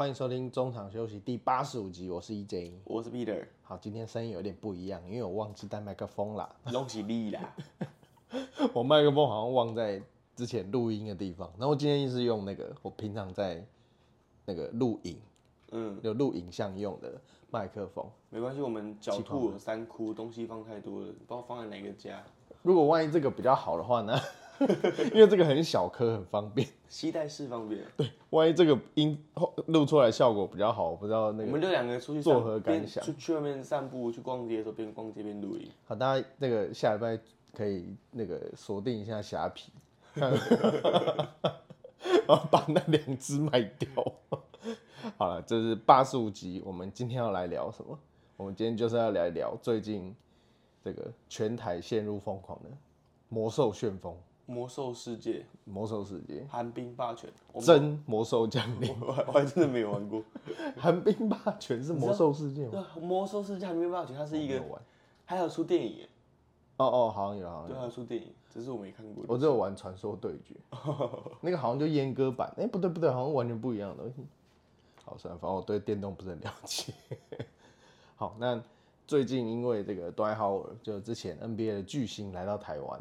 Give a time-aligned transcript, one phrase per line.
[0.00, 2.72] 欢迎收听中场休息第八十五集，我是 EJ。
[2.84, 6.48] 我是 Peter，好，今天声音有点不一样，因为我忘记带麦克风啦。
[6.72, 7.54] 恭喜你啦！
[8.72, 10.00] 我麦克风好像忘在
[10.34, 13.62] 之前录音的地方，然后今天是用那个我平常在
[14.46, 15.20] 那个录影，
[15.72, 18.02] 嗯，有录影像用的麦克风。
[18.30, 22.24] 没关系，我们狡兔有三窟，东西放太多了，不知道放在哪个家。
[22.62, 24.18] 如果万一这个比较好的话呢？
[25.14, 26.68] 因为这个很小颗，很方便。
[26.88, 27.82] 携带式方便。
[27.96, 31.44] 对，万一这个音后录出来效果比较好，我不知道那个。
[31.44, 35.70] 我们就两个出去作何感想出去外面散步，去逛街的时候边逛街边录音。
[35.86, 37.18] 好，大家那个下礼拜
[37.54, 39.72] 可以那个锁定一下虾皮，
[40.14, 40.30] 然
[42.26, 43.88] 后把那两只卖掉。
[45.16, 47.98] 好了，这是八十五集，我们今天要来聊什么？
[48.36, 50.14] 我们今天就是要来聊最近
[50.82, 52.70] 这个全台陷入疯狂的
[53.28, 54.16] 魔兽旋风、
[54.50, 58.92] 魔兽世界，魔兽世界、寒冰霸权，我真魔兽降临。
[59.00, 60.20] 我还我还真的没有玩过。
[60.76, 62.70] 寒冰霸权是魔兽世界吗？
[62.72, 64.60] 对啊，魔兽世界寒冰霸权，它是一个。
[65.24, 66.08] 还有出电影耶，
[66.78, 67.78] 哦哦，好像有，好像对，有。
[67.78, 69.24] 还有出电影，只是我没看过。
[69.28, 70.56] 我只有玩传说对决，
[71.40, 74.26] 那个好像就阉割版，哎、不对不对，好像完全不一样的东西。
[75.04, 76.92] 好，算了，反正我对电动不是很了解。
[78.16, 78.60] 好，那
[79.06, 83.00] 最近因为这个 Dwight Howard 就之前 NBA 的巨星来到台湾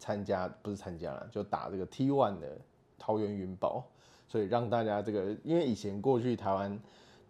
[0.00, 2.58] 参加，不是参加了，就打这个 T One 的
[2.98, 3.84] 桃园云豹，
[4.26, 6.72] 所以让大家这个，因为以前过去台湾，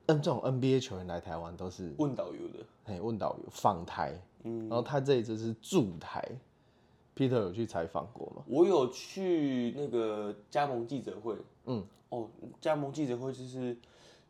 [0.07, 4.69] 嗯，这种 NBA 球员来台湾都是问导游的，哎问导游访台，嗯。
[4.69, 6.25] 然后他这一次是驻台
[7.17, 8.43] ，Peter 有去采访过吗？
[8.47, 12.29] 我有去那个加盟记者会，嗯，哦，
[12.61, 13.77] 加盟记者会就是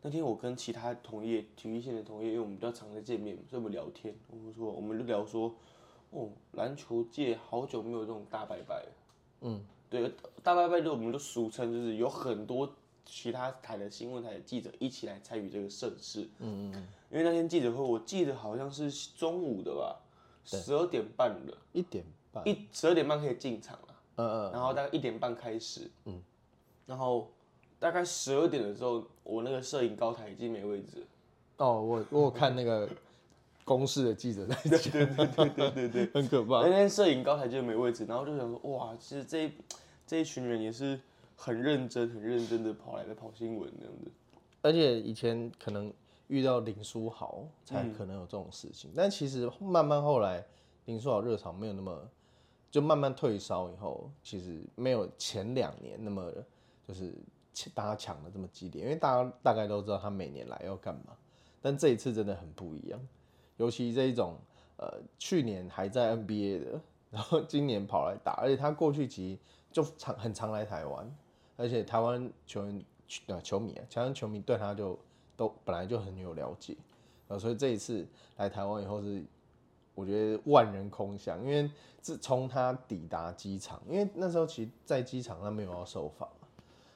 [0.01, 5.53] 那天我跟其他同业体育线的同业，因为我们比较常在见面，所以我们聊天，我们说我们就聊说，
[6.11, 8.75] 哦，篮球界好久没有这种大拜拜。
[8.75, 8.91] 了，
[9.41, 10.11] 嗯，对，
[10.43, 12.69] 大拜拜就我们就俗称就是有很多
[13.05, 19.99] 其他台的新闻台的记者一起来参与这个盛事，嗯嗯，因为那天记者会我记得好像是中午的吧，
[20.45, 23.87] 十二点半的，一点半，一十二点半可以进场了。
[24.17, 26.21] 嗯嗯，然后大概一点半开始，嗯，
[26.85, 27.31] 然后
[27.79, 31.07] 大概十二点的时候，我那个摄影高台已经没位置，
[31.57, 32.87] 哦，我我有看那个
[33.77, 36.61] 公视的记者在讲，对对对对对对， 很可怕。
[36.61, 36.69] 那。
[36.69, 39.51] 天摄影高台就没位置，然后就想说，哇，其实这一
[40.05, 40.99] 这一群人也是
[41.37, 44.11] 很认真、很认真的跑来的跑新闻这样子，
[44.61, 45.91] 而且以前可能
[46.27, 50.45] 遇到林书豪才可能有这种事情，但其实慢慢后来
[50.85, 52.09] 林书豪热潮没有那么，
[52.69, 56.31] 就慢慢退烧以后，其实没有前两年那么
[56.87, 57.13] 就是
[57.73, 61.15] 大家抢的这么激烈，因为大家大概都知道他每年来要干嘛，
[61.61, 62.99] 但这一次真的很不一样，
[63.61, 64.35] 尤其这一种
[64.77, 69.39] 呃去年还在 NBA 的， 然后今年跑来打，而且他过去其实
[69.71, 71.15] 就常很常来台湾，
[71.57, 72.83] 而且台湾球员
[73.27, 74.97] 呃球迷啊，台湾球迷对他就
[75.37, 76.75] 都本来就很有了解，
[77.27, 78.03] 呃，所以这一次
[78.37, 79.23] 来台湾以后是
[79.93, 81.69] 我觉得万人空巷，因为
[82.01, 86.27] 自从他抵达机场，因为那时候其实在机场他没有要受访，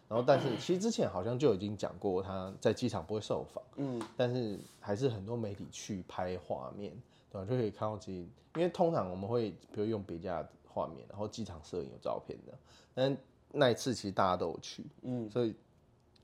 [0.07, 6.91] 然后但是其实之前好像就已经讲过他在机场不会受访，嗯，但是还是很多媒体去拍画面，
[7.31, 7.47] 对吧？
[7.49, 12.53] 就可以看到其实，因为通常我们会比如用别家的画面，然后机场摄影有照片的，
[12.93, 13.17] 但
[13.51, 15.55] 那一次其实大家都有去，嗯，所以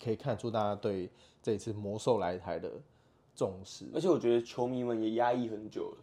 [0.02, 1.10] 可以看出大家对
[1.42, 2.72] 这一次魔兽来台的
[3.36, 3.86] 重视。
[3.96, 5.98] 而且我觉得球迷们也压抑很久了。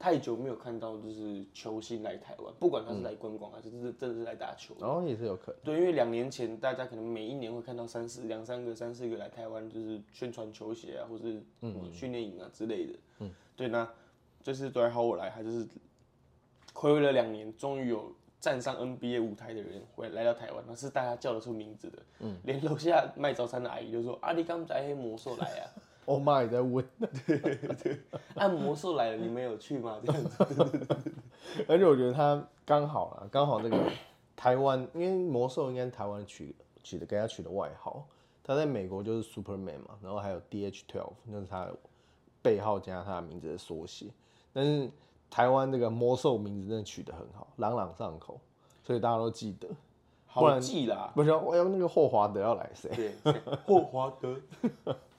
[0.00, 4.74] 太久没有看到就是球星来台湾，不管他是来观光还是真的真的是来打球。
[4.80, 12.92] 然后也是有可能，对，因为两年前大家可能每一年会看到三四两三个、三四个来台湾，就是宣传球鞋啊，或是嗯训练营啊之类的。
[13.18, 13.86] 嗯，对，那
[14.42, 15.68] 这次对好我来，他就是
[16.72, 18.10] 暌违了两年，终于有
[18.40, 21.98] 站上 NBA 舞台的人回来到台湾，那是大家叫得出名字的。
[22.20, 25.68] 嗯，连楼下卖早餐的阿姨就说：“啊，你刚才黑魔兽来啊，
[26.12, 26.84] 我妈也在问，
[27.26, 28.00] 对对，
[28.34, 30.44] 按魔兽来了，你们有去吗？”这样子。
[31.68, 33.78] 而且我觉得他刚好啦，刚好那个
[34.34, 38.04] 台湾，因为魔兽应该是台湾取取的，给他取的外号。
[38.42, 41.76] 他在美国就是 Superman 嘛，然后还有 D H Twelve，那是他的
[42.42, 44.06] 背号加他的名字的缩写。
[44.52, 44.90] 但是
[45.30, 48.40] 台湾这个魔兽名字真的取得很好，朗朗上口，
[48.82, 49.68] 所以大家都记得。
[50.32, 52.88] 不好然记啦，不是，我要那个霍华德要来谁？
[52.94, 54.36] 对，谁霍华德，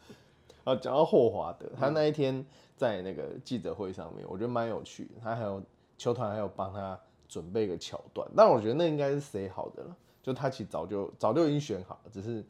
[0.63, 5.11] 啊，讲到霍华德，他那一天在那个记者会上面，我觉得蛮有趣的。
[5.23, 5.61] 他还有
[5.97, 12.43] 球团还有帮他准备一个桥段，但我觉得那应该是谁好的了，就他其实早就早就已经选好了，只是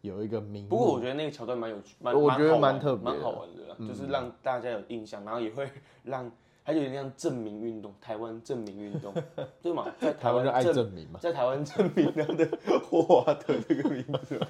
[0.00, 0.68] 有一个名。
[0.68, 5.68] 不过我觉得那个桥段蛮有趣，蛮我觉得蛮特别蛮好玩的啦，就是让大家有印象，然后也会
[6.04, 6.30] 让
[6.64, 9.12] 它有点像证明运动，台湾证明运动，
[9.60, 9.86] 对嘛？
[9.98, 11.18] 在台湾就爱证证明嘛。
[11.20, 12.48] 在台湾证明他的
[12.88, 14.46] 霍华德这个名字嘛，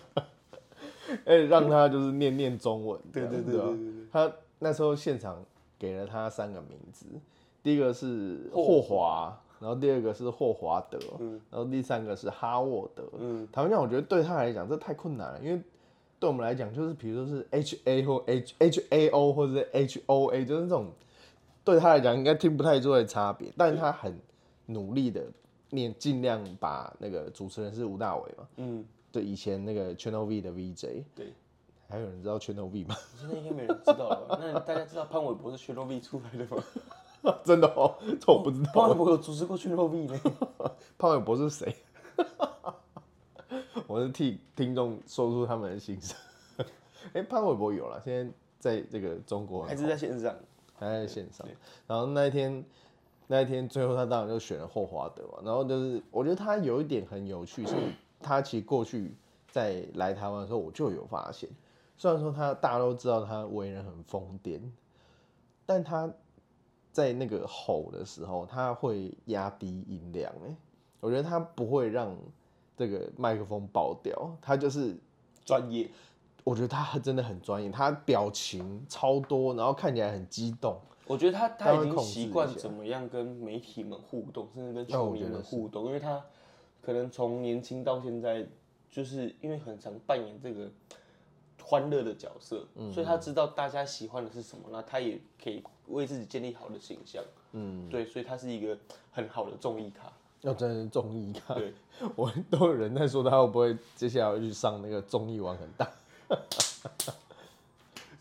[1.30, 3.00] 哎、哎，让他就是念念中文。
[3.12, 4.06] 对对对对对对。
[4.10, 5.40] 他那时候现场
[5.78, 7.06] 给了他三个名字，
[7.62, 10.98] 第一个是霍华，然后第二个是霍华德，
[11.50, 13.04] 然后第三个是哈沃德。
[13.16, 15.62] 嗯，台湾讲我觉得对他来讲这太困难了，因为
[16.18, 20.88] 对我们来讲就是比如说是 H A 或 H H A O 或者是 H O A，就是这种
[21.62, 24.18] 对他来讲应该听不太出来差别，但是他很
[24.66, 25.22] 努力的
[25.70, 28.48] 念，尽量把那个主持人是吴大伟嘛。
[28.56, 28.84] 嗯。
[29.12, 31.32] 对，以前那个 Channel V 的 VJ，对，
[31.88, 32.96] 还有人知道 Channel V 吗？
[33.18, 34.38] 现在应该没人知道了。
[34.40, 36.62] 那大家知道潘玮柏是 Channel V 出来的吗？
[37.44, 38.70] 真的哦，这我不知道。
[38.72, 40.20] 潘玮柏有主持过 Channel V 呢。
[40.96, 41.74] 潘玮柏是谁？
[43.88, 46.16] 我是替听众说出他们的心声。
[47.12, 50.34] 哎，潘玮柏有了，现在在这个中国还是在线上，
[50.78, 51.46] 还在线上。
[51.88, 52.64] 然后那一天，
[53.26, 55.40] 那一天最后他当然就选了霍华德嘛。
[55.44, 57.74] 然后就是我觉得他有一点很有趣是。
[58.22, 59.14] 他其实过去
[59.50, 61.48] 在来台湾的时候，我就有发现，
[61.96, 64.60] 虽然说他大家都知道他为人很疯癫，
[65.66, 66.12] 但他
[66.92, 70.32] 在那个吼的时候，他会压低音量。
[70.46, 70.54] 哎，
[71.00, 72.16] 我觉得他不会让
[72.76, 74.96] 这个麦克风爆掉，他就是
[75.44, 75.90] 专业。
[76.44, 80.78] 我觉得他真的很专业，他表情超多，然后看起来很激动。
[81.06, 86.22] 我觉得他他已经习惯怎么样跟媒体们互动，甚至跟球迷们互动，因为他。
[86.82, 88.46] 可能从年轻到现在，
[88.90, 90.70] 就是因为很常扮演这个
[91.62, 97.22] 欢乐的角色，所以他知道大家喜欢的是什么，那他也可以为自己建立好的形象。
[97.52, 98.76] 嗯，对，所以他是一个
[99.12, 100.10] 很好的综艺咖。
[100.40, 101.74] 要真的是综艺咖，对，
[102.16, 105.90] 我都有人在说他会不会接下来去上那个综艺玩很大。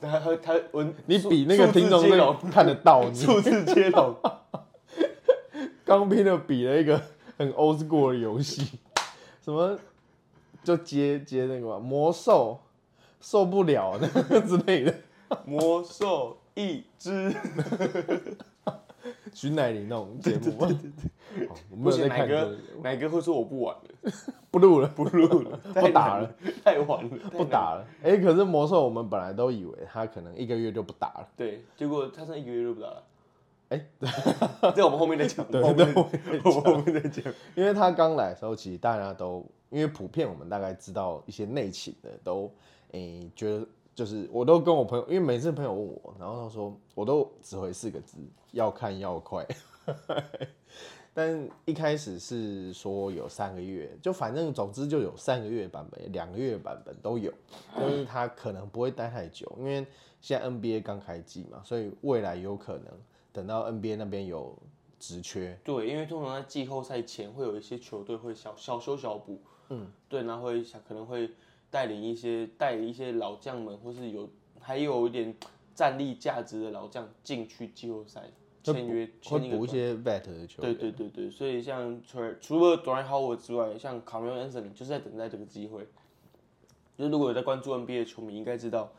[0.01, 2.01] 他他他我你比那个听众
[2.51, 4.15] 看得到，数字接龙，
[5.85, 7.01] 刚拼的比了一个。
[7.39, 8.77] 很 old school 的游戏，
[9.41, 9.79] 什么
[10.61, 12.59] 就接接那个嘛，魔兽
[13.21, 14.93] 受不了那个之类的，
[15.47, 17.33] 魔兽一只，
[19.33, 20.91] 徐乃麟那种节目，对对
[21.37, 22.57] 对，我们在看哪个。
[22.83, 24.11] 哪个会说我不玩了，
[24.51, 26.29] 不录了，不录了，不打了，
[26.63, 27.85] 太晚了，不打了。
[28.03, 33.03] 哎，可是魔兽我们本来都以为他可能一个月就不打了，对，结果他剩一个月就不打了。
[33.69, 33.79] 哎，
[34.75, 37.33] 在我们后面再讲，对，后面后面再讲。
[37.55, 42.51] 因为他刚来的时候，其实大家都因为普遍我们大概知道一些内情的，都
[42.91, 48.17] 诶觉得就是我都跟我朋友，因为每次朋友问我，然后他说我都只回四个字：
[48.53, 49.45] 要看要快。
[51.13, 57.31] 但一开始是说有三个月，就反正总之就有三个月版本、两个月版本都有，
[57.77, 59.85] 就是他可能不会待太久，因为
[60.21, 62.85] 现在 NBA 刚开季嘛，所以未来有可能。
[63.39, 64.53] 等到 NBA 那边有
[64.99, 71.31] 职缺，对，因为通常在季后赛前会有一些球队会小小修小补，嗯，对，然后会想可能会
[71.69, 75.33] 带领一些带一些老将们，或是有还有一点
[75.73, 78.29] 战力价值的老将进去季后赛
[78.61, 85.87] 签约，会补一些 vet 的球对对对对，所以像除除了 Dwayne Howard 之外，像 Carmelo Anthony 就是在等待这个机会。
[86.97, 88.91] 就是如果有在关注 NBA 的球迷应该知道，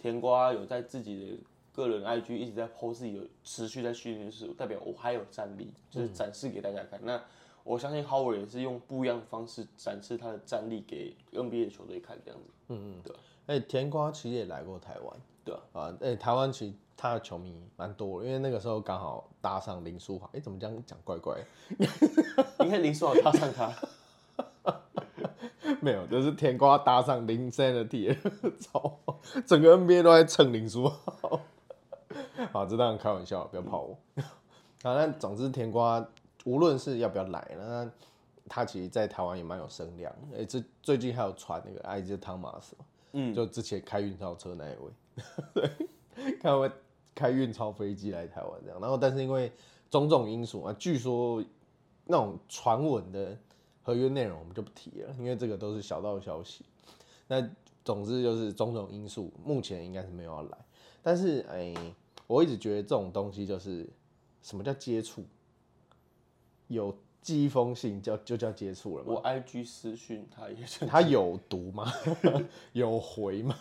[0.00, 1.38] 甜瓜有在自己的。
[1.78, 6.98] 个人 IG 一直在 post 自己有持续在训练，是代表我还有战力，就是展示给大家看。
[7.04, 7.22] 那
[7.62, 12.50] 我相信 Howard 也是用不一样的方式展示他的战力给 NBA 的球队看，这样子。
[12.68, 13.14] 嗯嗯，对。
[13.46, 15.96] 哎，甜瓜其实也来过台湾，对啊。
[16.00, 20.28] 哎，台湾其实他的球迷蛮多，因为那个时候刚好搭上林书豪。
[20.32, 21.38] 哎，怎么这样讲怪怪？
[22.60, 23.72] 应该林书豪搭上他。
[25.80, 28.16] 没有，就是甜瓜搭上林 Sanity，
[28.58, 28.98] 操，
[29.46, 31.40] 整个 NBA 都在蹭林书豪。
[32.52, 33.98] 好，这当然开玩笑，不要跑我。
[34.82, 36.06] 好，那总之甜瓜
[36.44, 37.90] 无论是要不要来，那
[38.48, 40.14] 他其实，在台湾也蛮有声量。
[40.34, 42.76] 哎，这最近还有传那个埃及汤马斯，
[43.12, 46.70] 嗯，就之前开运钞车那一位，对，看会
[47.14, 48.80] 开运钞飞机来台湾这样。
[48.80, 49.52] 然后，但是因为
[49.90, 51.44] 种种因素啊，据说
[52.06, 53.36] 那种传闻的
[53.82, 56.64] 合约内容我们就不提了，因为这个都是小道消息。
[57.26, 57.46] 那
[57.84, 60.58] 总之就是种种因素，目前应该是没有要来。
[61.02, 61.74] 但是，哎。
[62.28, 63.84] 我一直觉得这种东西就是
[64.40, 65.24] 什么叫接触，
[66.68, 69.04] 有寄一封信叫就叫接触了。
[69.04, 71.92] 我 I G 私讯他也是，他有读吗？
[72.72, 73.56] 有回吗？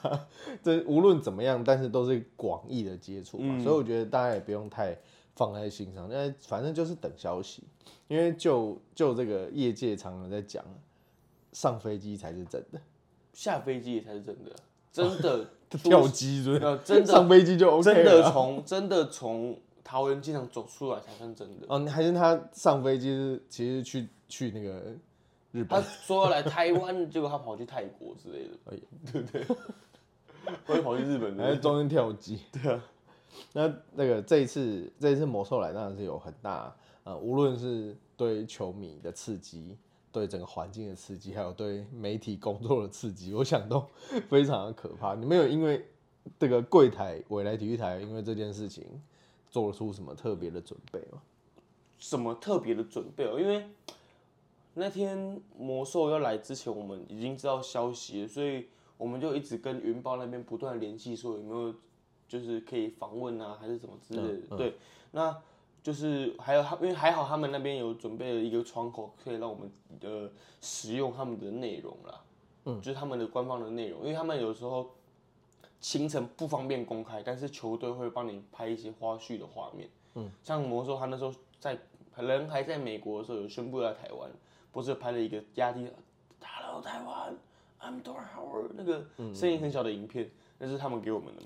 [0.61, 4.95] 这无论怎么样，但是都是广义的接触嘛，所以我觉得大家也不用太
[5.35, 7.63] 放在心上，因为反正就是等消息。
[8.09, 10.63] 因为就就这个业界常常在讲，
[11.51, 12.81] 上飞机才是真的，
[13.33, 14.55] 下飞机才是真的。
[14.91, 21.65] 真的 跳机对，真的上飞机就 OK 真的从真的从桃园机场走出来才算真的。
[21.67, 24.93] 哦，还是他上飞机是其实去去那个
[25.51, 28.77] 日本，他说要来台湾，结果他跑去泰国之类的， 哎，
[29.11, 29.45] 对不对？
[30.65, 31.43] 会跑去日本的。
[31.43, 32.39] 还是中间跳机。
[32.51, 32.83] 对啊，
[33.53, 39.77] 那那个这一次这一次魔兽来当然是有很大呃，无论是对球迷的刺激，
[40.17, 43.85] 对整个环境的刺激，还有对媒体工作的刺激，我想都
[44.27, 45.13] 非常的可怕。
[45.13, 45.85] 你没有因为
[46.39, 48.83] 这个柜台未来体育台因为这件事情
[49.49, 51.21] 做出什么特别的准备吗？
[51.99, 53.39] 什么特别的准备哦？
[53.39, 53.67] 因为
[54.73, 61.73] 那天魔兽要来之前，我们已经知道消息了，所以我们就一直跟云豹那边不断联系，说有没有
[62.27, 64.57] 就是可以访问啊，还是什么之类的。
[64.57, 64.75] 对，
[65.11, 65.35] 那
[65.87, 70.29] 就是还有他，因为还好他们那边有准备了一个窗口，可以让我们呃
[70.59, 72.21] 使用他们的内容啦。
[72.65, 74.89] 嗯，就是他们的官方的内容，因为他们有时候
[75.79, 79.87] 行程不方便公开，但是球队会帮你拍一些花絮的画面。
[80.15, 81.79] 嗯，像魔兽他那时候在
[82.17, 84.29] 人还在美国的时候，有宣布要来台湾，
[84.73, 85.89] 不是拍了一个压低
[86.43, 87.33] ，Hello 台湾
[87.79, 90.29] ，I'm Dor Howard 那个声音很小的影片，
[90.59, 91.41] 那是他们给我们的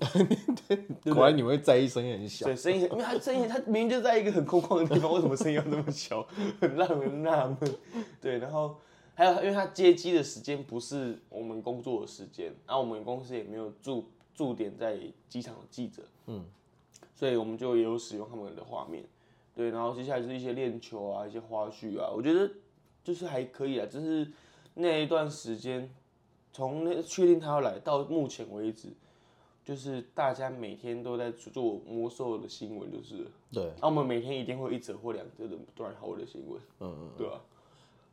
[1.06, 1.14] 嘛。
[1.14, 2.46] 果然你会在意声音很小。
[2.46, 6.22] 对，声音很，因为他声音他明明就在一个很空旷的地方，为什么声音要这么小？
[6.60, 7.58] 很让人纳闷。
[8.20, 8.76] 对，然后
[9.14, 16.44] 还有，因为他接机的时间不是我们工作的时间，然后我们公司也没有驻驻点在机场的记者，嗯，
[17.14, 19.04] 所以我们就也有使用他们的画面。
[19.54, 22.50] 对，然后接下来就是一些练球啊，一些花絮啊，我觉得
[23.04, 23.86] 就是还可以啊。
[23.86, 24.26] 就是
[24.72, 25.92] 那一段时间，
[26.54, 28.88] 从那确定他要来到目前为止，
[29.64, 33.72] 就是大家每天都在做魔兽的新闻，就是对。
[33.80, 37.40] 那我们每天一定会一则或两则的段好的新闻，嗯嗯，对吧？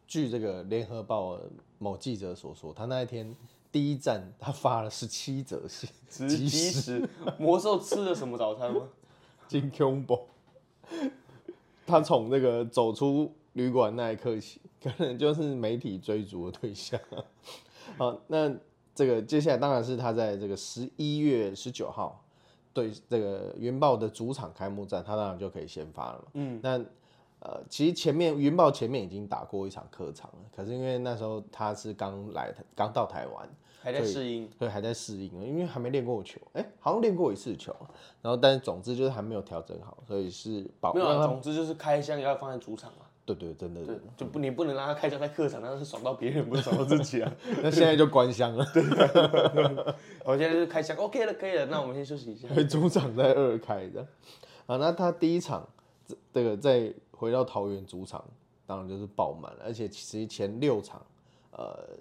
[0.07, 1.39] 据这个联合报
[1.77, 3.35] 某记者所说，他那一天
[3.71, 5.89] 第一站他发了十七则信，
[6.27, 8.89] 即时魔兽吃了什么早餐吗？
[9.47, 10.21] 金 combo。
[11.85, 16.99] 他从那个走出旅馆那一刻起，可能就是媒体追逐的对象。
[17.97, 18.55] 好，那
[18.99, 22.21] 这个接下来当然是他在这个十一月十九号
[22.73, 26.25] 对这个云豹的主场开幕战，他当然就可以先发了嘛。
[26.33, 26.71] 嗯，那
[27.39, 33.49] 呃，其实前面云豹前面已经打过一场客场了，可是因为那时候他是刚来，刚到台湾。
[33.81, 37.73] 还在适应，对，还在适应，因为还没练过球，哎，好像练过一次球，
[38.21, 43.05] 然后但是总之就是还没有调整好，所以是保没有，总之就是开箱要放在主场嘛。
[43.35, 47.31] 对对，真的，就不你不能让他开箱在客场，那是爽到别人，不是爽到自己啊。
[47.63, 48.65] 那现在就关箱了。
[48.73, 48.83] 对，
[50.25, 52.47] 我现在就是开箱，OK 了，可以了，那我们先休息一下。
[52.63, 54.01] 主场在二开的，
[54.65, 55.67] 啊，那他第一场
[56.05, 58.23] 这这个再回到桃园主场，
[58.65, 61.05] 当然就是爆满了，而且其实前六场，
[61.51, 61.97] 呃。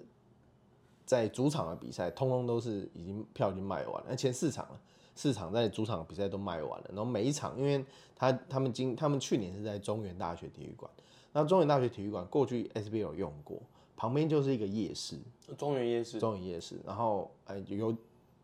[1.05, 4.05] 在主场的比赛，通通都是已经票已经卖完了。
[4.09, 4.79] 那前四场了，
[5.15, 6.85] 四场在主场比赛都卖完了。
[6.89, 7.83] 然后每一场，因为
[8.15, 10.91] 他他们今他们去年是在中原大学体育馆，
[11.31, 13.57] 那中原大学体育馆过去 SBL 有用过，
[13.95, 15.17] 旁边就是一个夜市，
[15.57, 16.75] 中原夜市，中原夜市。
[16.85, 17.95] 然后哎有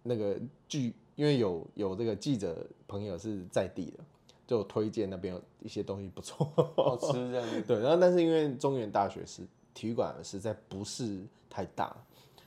[0.04, 0.38] 那个
[0.68, 4.04] 据，因为有有这个记者朋友是在地的，
[4.46, 7.64] 就推荐那边有一些东西不错，好吃这样。
[7.68, 9.42] 对，然后但是因为中原大学是
[9.74, 11.96] 体育馆实在不是太大。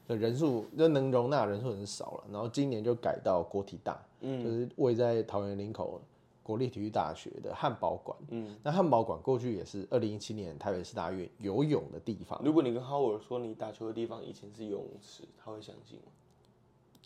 [0.06, 6.00] 人数就能容纳人数很少了，然后今年就改到国体大，嗯，就是位在桃园林口
[6.48, 12.40] 国立体育大学的汉堡馆，嗯，那汉堡馆过去也是二零一七年台北市大运游泳的地方。
[12.42, 16.04] 如果你跟 Howard 说你打球的地方以前是游泳池，他会相信吗？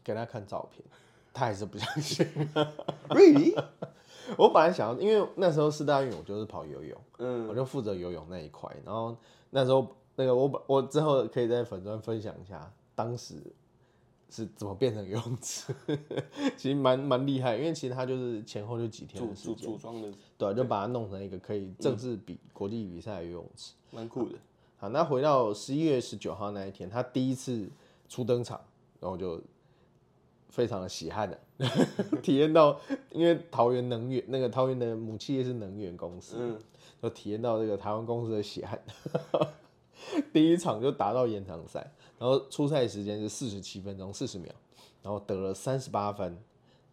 [0.04, 0.84] 给他看照片，
[1.34, 2.24] 他还是不相信。
[3.10, 3.60] Really？
[4.38, 9.16] 我本来想要，因为那时候四大运我就是跑游泳，嗯，我就负责游泳那一块，然后
[9.50, 12.72] 那时候那个我我之后可以在粉砖分享一下。
[12.94, 13.42] 当时
[14.32, 15.74] 是怎么变成游泳池？
[16.56, 20.08] 其实蛮蛮厉害，因为其实它就是前后就几天的时间组装的，
[20.38, 24.38] 对，就把它弄成一个可以正式比国际比赛的游泳池，蛮酷的。
[24.78, 27.68] 好，那回到十一月十九号那一天，他第一次
[28.08, 28.58] 初登场，
[28.98, 29.38] 然后就
[30.48, 31.38] 非常的喜汗的
[32.22, 36.58] 体验到，因为桃园能源那个桃园的母企业是能源公司，嗯，
[37.02, 38.82] 就体验到这个台湾公司的喜汗。
[40.32, 41.92] 第一场就达到延长赛。
[42.22, 44.52] 然后出赛时间是四十七分钟四十秒，
[45.02, 46.38] 然后得了三十八分，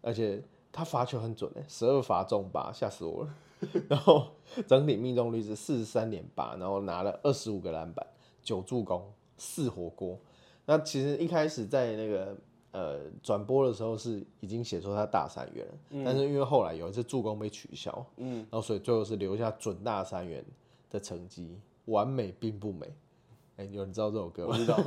[0.02, 3.34] 而且他罚球很准诶，十二罚中八，吓死我了。
[3.88, 4.26] 然后
[4.66, 8.04] 整体命中率是四十三点八，然后拿了二十五个篮板，
[8.42, 9.08] 九助攻，
[9.38, 10.18] 四火锅。
[10.66, 12.36] 那其实一开始在那个
[12.72, 20.44] 呃转播的时候是已经写出他大三元了，但是因为后来有一次助攻被取消，嗯，然后所以最后是留下准大三元
[20.90, 22.92] 的成绩，完美并不美。
[23.64, 24.46] 有人知道这首歌？
[24.46, 24.78] 我知道。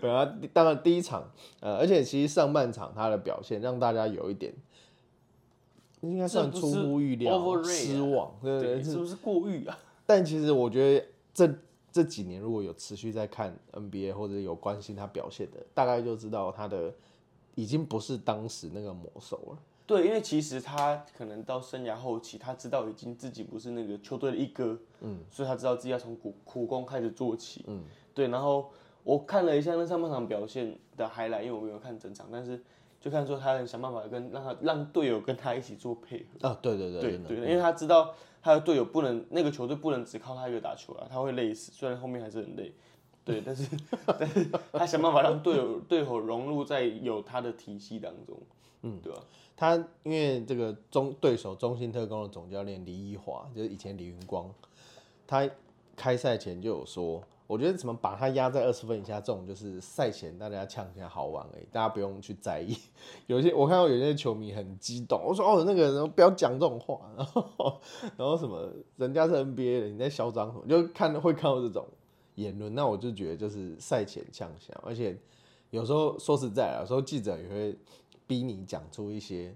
[0.00, 1.30] 对啊，当然第一场，
[1.60, 4.52] 呃，而且其实上半场他的表现让大家有一点，
[6.00, 9.78] 应该算出乎预料，失望，对对，是不是过誉啊？
[10.04, 11.54] 但其实我觉得这
[11.92, 16.92] 这几年如果有持续在看 NBA 或者有关心他表现的，大概就知道他的
[17.54, 19.58] 已经不是当时那个魔兽了。
[19.86, 28.26] 对，因为其实他可能到生涯后期，他知道已经自己不是那个球队的一哥，嗯，所以他知道自己要从苦苦工开始做起，嗯，对。
[28.28, 28.70] 然后
[29.04, 32.60] 我看了一下那上半场表现的 highlight，因为我没有看整场，但是
[33.00, 36.48] 就看出他很想办法跟让他让队友跟他一起做配合。
[36.48, 38.12] 啊，对对对对对，因为他知道
[38.42, 42.74] 他的队友不能那个球队不能只靠他一个打球啊，他会累死，虽然后面还是很累，
[43.24, 43.68] 对，但是
[44.18, 48.36] 但是他想办法让队友队友融入在有他的体系当中，
[48.82, 49.20] 嗯，对吧？
[49.56, 54.52] 他因为这个中对手中信特工的总教练李一华，就是以前李云光，
[55.26, 55.48] 他
[55.96, 62.76] 开赛前就有说，我觉得怎么把他压在二十分以下，这种就是赛前大家呛一下好玩而已，大家不用去在意。
[63.28, 67.80] 有些我看到有些球迷很激动，我说哦那个人不要讲这种话，然 后
[68.18, 70.66] 然后什么人家是 NBA 的，你在嚣张什么？
[70.68, 71.86] 就看会看到这种
[72.34, 75.16] 言论，那我就觉得就是赛前呛一下，而且
[75.70, 77.74] 有时候说实在啊，有时候记者也会。
[78.26, 79.54] 逼你讲出一些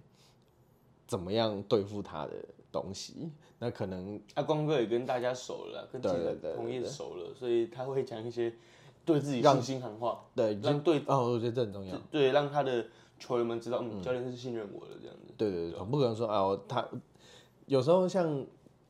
[1.07, 2.33] 怎么样对付他的
[2.71, 8.55] 东西，那可能阿光哥也跟大家熟了，跟记者同业熟了，所以他会讲一些
[9.05, 12.87] 对自己信心喊话，对，让对哦，我觉得这很重要，对，让他的
[13.19, 16.89] 球员们知道，嗯，教练是信任我的这样子，对对对，总不可能说啊，他
[17.67, 18.47] 有时候像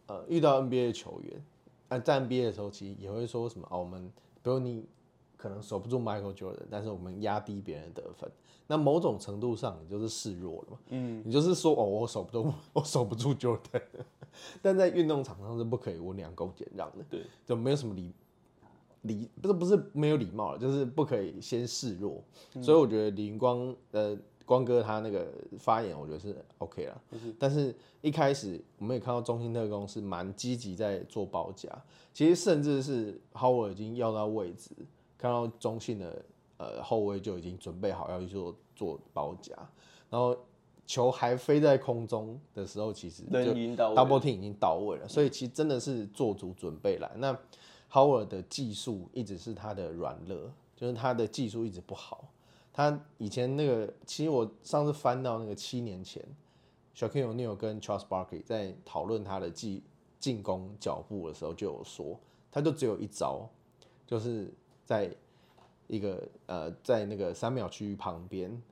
[0.07, 1.43] 呃遇到 NBA 球员，
[1.89, 4.85] 啊在 NBA 的时候，其实也会说什么啊，我们比如你
[5.39, 8.31] 可能守不住 Michael Jordan，但是我们压低别人得分。
[8.71, 10.79] 那某种程度上，你就是示弱了嘛？
[10.91, 13.83] 嗯，你就是说，哦，我守不住， 我守不住 Jordan，。
[14.62, 18.12] 但在运动场上是不可以温良恭俭让的，对，就没有什么礼
[19.03, 22.23] 礼，不是不是没有礼貌了，就是不可以先示弱。
[22.62, 25.27] 所以我觉得李云光，呃，光哥他那个
[25.59, 27.03] 发言，我觉得是 OK 了。
[27.41, 31.69] 但是一开始我们也看到中心特工是蛮积极在做包夹，
[32.15, 34.71] 其实甚至是 Howard 已经要到位置，
[35.19, 36.23] 看到中信的。
[36.61, 39.55] 呃，后卫就已经准备好要去做做包夹，
[40.11, 40.37] 然后
[40.85, 47.11] 球还飞在空中的时候，其实就 double team 已经到位了，所以其实真的是做足准备来。
[47.16, 47.35] 那
[47.90, 50.37] Howard 的技术一直是他的软肋，
[50.77, 52.29] 就是他的技术一直不好。
[52.75, 56.23] 他以前那个，其实我上次翻到那个七年前，
[56.92, 59.83] 小 King O'Neal 跟 Charles Barkley 在讨论他的技
[60.18, 62.20] 进攻脚步的时候，就有说，
[62.53, 63.49] 他就只有一招，
[64.07, 64.53] 就是
[64.85, 65.11] 在。
[65.90, 68.62] 一个呃，在那个三秒区域旁边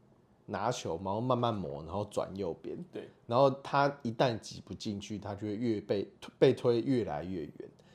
[0.46, 2.78] 拿球，然后慢慢磨，然后转右边。
[2.92, 3.09] 对。
[3.26, 7.52] 然后他一旦挤不进去，他就会越被被推越来越远。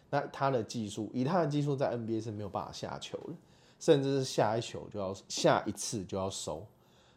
[0.10, 3.34] 那他的技术，以他的技术在 NBA 是没有办法下球的，
[3.80, 6.68] 甚至是下一球就要下一次就要收，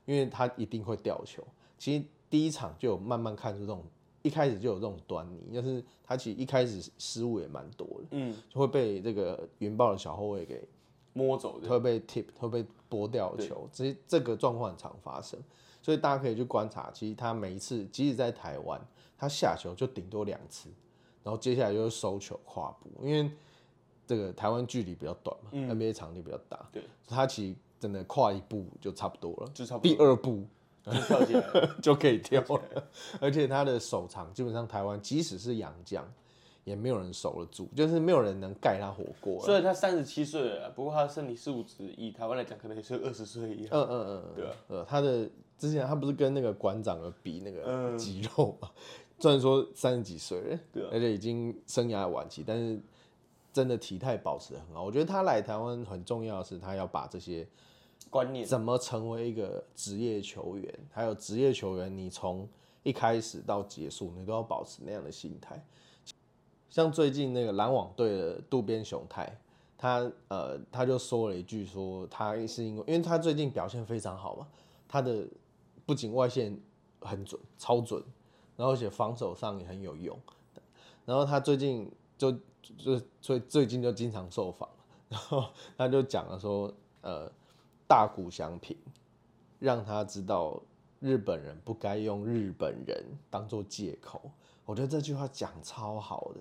[0.05, 1.42] 因为他一定会掉球。
[1.77, 3.85] 其实第一场就有慢慢看出这种，
[4.23, 10.66] 一开始就有这种端倪，就是他其实一开始失误也蛮多的，嗯，就会被这个云豹的小后卫给。
[11.17, 15.41] 摸走会被 tip 会被拨掉球，其实这个状况很常发生，
[15.81, 16.91] 所以大家可以去观察。
[16.93, 18.79] 其实他每一次，即使在台湾，
[19.17, 20.69] 他下球就顶多两次，
[21.25, 23.31] 然后接下来就是收球跨步，因为
[24.07, 29.91] 这个台湾距离比较短嘛，NBA 场地比较大，对，他其实真的跨一步就差不多了，就差不多。
[29.91, 30.47] 第二步
[30.85, 31.43] 就跳起来
[31.83, 32.89] 就可以跳了，
[33.21, 36.07] 而且他的手长基本上台湾即使是洋将。
[36.67, 39.41] 也没有人守得住，就是没有人能盖他火锅。
[39.41, 43.69] 所以他三十七岁了，不过他的身体素质以台湾来讲，可能也是二十岁一样。
[43.71, 44.53] 嗯嗯嗯，对啊。
[44.67, 48.69] 呃，他的之前他不是跟那个馆长有比那个肌肉嘛？
[49.21, 52.81] 虽然说三十几岁，对，而且已经生涯晚期，但是
[53.53, 54.83] 真的体态保持的很好。
[54.83, 57.47] 我觉得他来台湾很重要的是，他要把这些
[58.11, 62.49] 观念，怎么成为一个职业球员，还有职业球员，你从
[62.83, 65.65] 一开始到结束，你都要保持那样的心态。
[66.77, 69.35] 像最近那个篮网队的渡边雄太，
[69.79, 74.47] 他呃他就说了一句，说他是因为因为他最近表现非常好嘛，
[74.87, 75.27] 他的
[75.87, 76.55] 不仅外线
[77.01, 78.05] 很准，超准，
[78.59, 80.21] 然后而且防守上也很有用，
[81.07, 82.31] 然后他最近就
[82.77, 84.69] 就最最近就经常受访，
[85.09, 85.47] 然后
[85.79, 87.33] 他就讲了说，呃
[87.89, 88.77] 大谷翔平
[89.59, 90.61] 让他知道
[91.01, 94.21] 日本人不该用日本人当做借口。
[94.67, 96.41] 我觉得这句话讲超好的，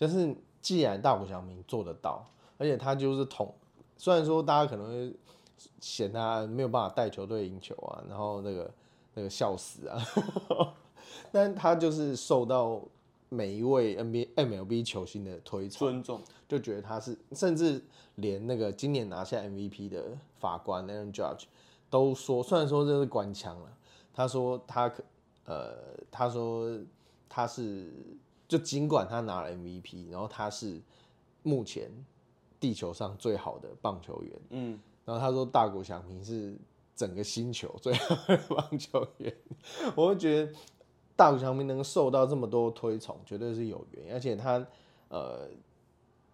[0.00, 3.54] 就是既然大谷翔平做得到，而且他就是统，
[3.98, 5.14] 虽然说大家可能会
[5.78, 8.70] 嫌他没有办法带球队赢球啊，然后那个
[9.12, 10.02] 那个笑死啊，
[11.30, 12.80] 但他就是受到
[13.28, 17.84] 每一位 NBA MLB 球星的推崇尊重，就觉得他是，甚至
[18.14, 21.44] 连那个今年拿下 MVP 的法官 Aaron Judge
[21.90, 23.70] 都说，虽然说这是官腔了，
[24.14, 25.04] 他说他可
[25.44, 25.74] 呃，
[26.10, 26.80] 他说。
[27.32, 27.92] 他是
[28.50, 30.82] 就尽管他拿了 MVP，然后他是
[31.44, 31.88] 目前
[32.58, 36.58] 地球上最好的棒球员，嗯，然后他说大谷翔平是
[36.96, 39.32] 整个星球最好的棒球员，
[39.94, 40.52] 我会觉得
[41.14, 44.66] 大谷翔平能受到这么多推崇，绝对是有缘因，而且他
[45.10, 45.48] 呃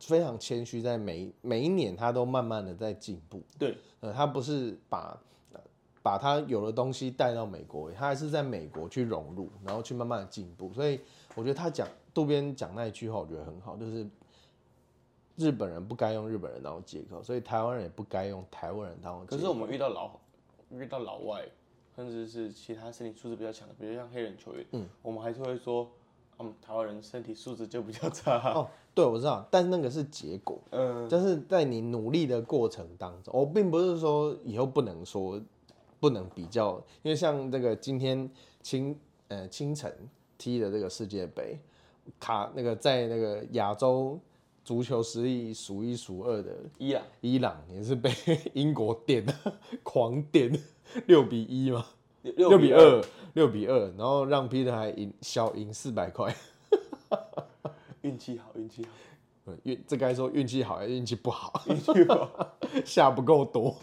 [0.01, 5.21] 非常谦虚，在每每一年他都慢慢的在进步，对，呃，他不是把
[5.53, 5.61] 呃
[6.03, 10.73] 把他有的东西带到美国，他还是在美国去融入，然后去慢慢的进步。
[10.73, 10.99] 所以
[11.35, 14.07] 我觉得他讲渡边讲那一句话，我觉得很好，就是
[15.37, 19.37] 日本人不该用日本人当借口，所以台湾人也不该用台湾人当借口。
[19.37, 20.19] 可是我们遇到老
[20.71, 21.47] 遇到老外，
[21.95, 25.87] 甚至是其他身体素质比较强的，比如像黑人球员，嗯，我们还是会说，
[26.39, 28.51] 嗯，台湾人身体素质就比较差。
[28.55, 35.39] 哦，对，我知道，但那个是结果，嗯，就是在你努力的过程当中，我并不是说以后不能说
[36.01, 38.31] 不能比较，因为像这个今天
[38.63, 38.99] 清
[39.29, 39.95] 呃清晨
[40.39, 41.59] 踢的这个世界杯，
[42.19, 44.19] 卡那个在那个亚洲
[44.65, 48.11] 足球实力数一数二的伊朗，伊朗也是被
[48.55, 49.35] 英国电的，
[49.83, 50.53] 狂电
[51.07, 51.87] 六比一嘛，
[52.23, 56.35] 六六比，二，六比二，然后让 Peter 还赢小赢四百块。
[58.03, 58.91] 运气好，运气好，
[59.47, 61.63] 嗯运这该说运气好还是运气不好？
[61.69, 63.77] 运气好，下不够多，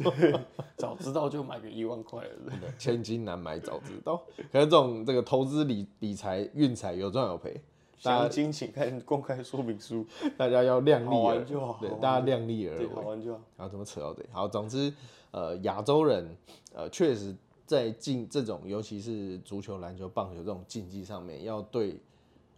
[0.77, 2.31] 早知道就买个一万块了。
[2.77, 4.21] 千金难买早知道。
[4.51, 7.61] 可是这种这个投资理理财运财有赚有赔，大
[8.11, 10.05] 详情请看公开说明书，
[10.37, 13.01] 大家要量力好而玩就好，对，大家量力而对，为好。
[13.01, 13.41] 玩就好。
[13.55, 14.29] 然后怎么扯到这里？
[14.31, 14.93] 好，总之，
[15.31, 16.35] 呃，亚洲人，
[16.73, 17.33] 呃，确实
[17.65, 21.97] 在竞这种，尤其是足球、篮球、棒球这种竞技上面，要对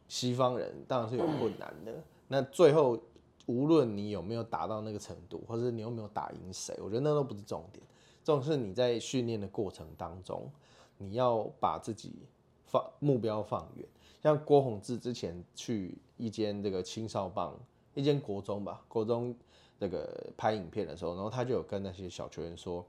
[0.08, 1.94] 西方人当然是有困难的。
[2.28, 3.00] 那最后，
[3.46, 7.86] 无论你有没有达到那个程度，或者你有没有打赢谁，我觉得那都不是重点。
[8.24, 10.50] 重点是你在训练的过程当中，
[10.98, 12.14] 你要把自己
[12.66, 13.88] 放目标放远。
[14.26, 17.54] 像郭宏志之前去一间这个青少棒，
[17.94, 19.36] 一间国中吧，国中
[19.80, 22.84] 这个拍影片的时候，然后他就有跟那些小球员说，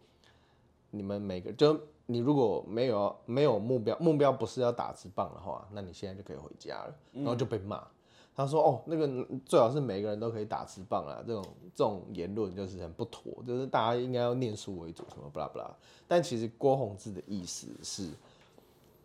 [0.90, 7.86] 你们每个就你如果没有没有目标，目标不是要打直棒的话，那你现在就可以回家了，然后就被骂。
[8.34, 11.44] 他说：“哦，那个最好是每个人都可以打直棒啊，这种
[11.74, 15.76] 这种言论就是很不妥，就是大家应该要念书为主，什么不啦不啦。
[16.08, 18.10] 但其实郭宏志的意思是，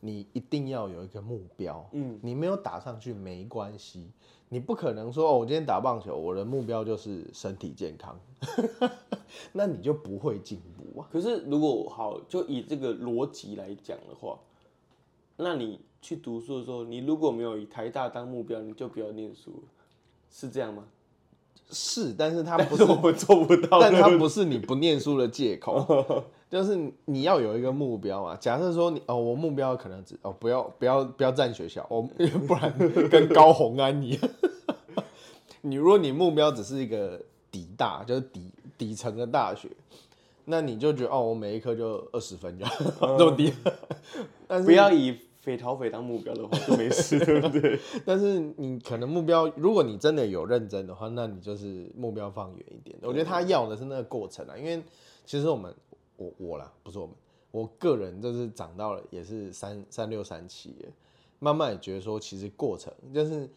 [0.01, 4.11] 你一定要有一个目标，嗯，你没有打上去没关系，
[4.49, 8.19] 你不可能说哦，我今天打棒球，我的目标就是身体健康，
[9.53, 11.07] 那你就不会进步啊。
[11.11, 14.39] 可是如果好，就以这个逻辑来讲的话，
[15.37, 19.63] 那你去读书的时候，你如果没有以台大当目标，你就不要念书了，
[20.31, 20.87] 是这样吗？
[21.71, 28.35] 是，但是他不是是我们做不到，但它不是你不念书的借口， 就是你要有一个目标嘛。
[28.35, 32.01] 假设说你哦，我目标可能只哦不要不要不要占学校，哦，
[32.47, 32.73] 不然
[33.09, 34.21] 跟高红安一样。
[35.61, 39.69] 你如果你目标只是一个底大，就是底底层的大学，
[40.45, 43.53] 那你就觉得哦，我每一科就二十分就好这么低。
[44.47, 47.77] 但是不要以匪逃匪当目标的话，就没事， 对不对？
[48.05, 52.95] 但是你可能目标，如果你真的有认真的话，那你就是目标放远一点。
[53.01, 54.81] 我觉得他要的是那个过程啊，因为
[55.25, 55.73] 其实我们
[56.15, 57.15] 我我啦，不是我们，
[57.49, 60.89] 我个人就是长到了也是三三六三七耶，
[61.39, 63.49] 慢慢也觉得说，其实过程就是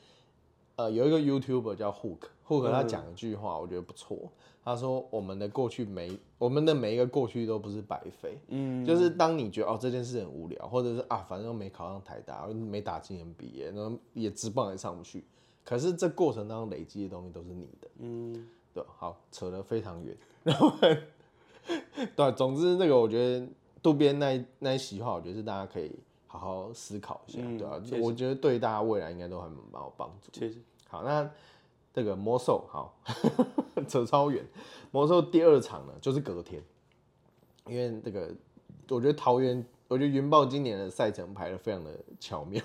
[0.77, 4.31] 呃有一个 YouTuber 叫 Hook，Hook 他讲一句话，我觉得不错。
[4.65, 15.23] 他说：“我们的过去每我们的每一个过去都不是白费，嗯，就是当你觉得哦这件事很无聊，或者是啊反正没考上台大，没打进 NBA，然后也直棒也上不去，
[15.67, 20.73] 可是这过程当中累积的东西都是你的，嗯，对，好，扯得非常远， 然后
[22.17, 23.47] 对，总之那个我觉得
[23.83, 25.93] 渡边那一那一席话，我觉得是大家可以
[26.39, 30.31] 好好思考一下，嗯对啊、我觉得对大家未来应该都还蛮有帮助。
[30.33, 31.31] 确实，好，那
[31.93, 32.97] 这个魔兽好
[33.89, 34.45] 扯超远，
[34.91, 36.63] 魔兽第二场呢就是隔天，
[37.67, 38.35] 因为这个
[38.89, 42.63] 我觉得桃园，我觉得云豹今年的赛程排的非常的巧妙。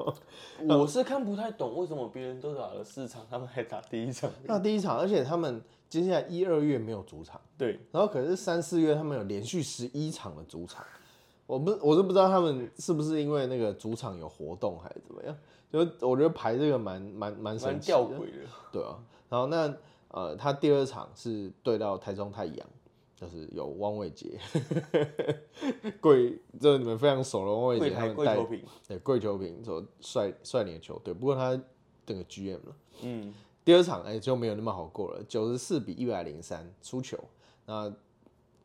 [0.66, 4.30] 我是看不太懂为什么别人都打了四场，他们还打第一场。
[4.44, 10.82] 那第一场，而且他们接下来一二月没有主场，对，然后可是三四月他们有连续十一场的主场，
[11.50, 15.36] 我不我是不知道他们是不是因为那个主场有活动还是怎么样，
[15.72, 17.96] 就我觉得排这个蛮蛮蛮神蛮奇的。
[17.96, 18.48] 吊诡的。
[18.70, 18.96] 对啊，
[19.28, 19.74] 然后那
[20.12, 22.66] 呃，他第二场是对到台中太阳，
[23.16, 24.38] 就是有汪伟杰，
[26.00, 31.60] 贵，这你们非常熟的汪伟柜台杰他们带球瓶，对贵球平所率率领的球队，不过他
[32.06, 32.76] 这个 GM 了。
[33.02, 33.34] 嗯，
[33.64, 37.18] 第二场哎、就没有那么好过了，九十四比一百零三输球。
[37.66, 37.92] 那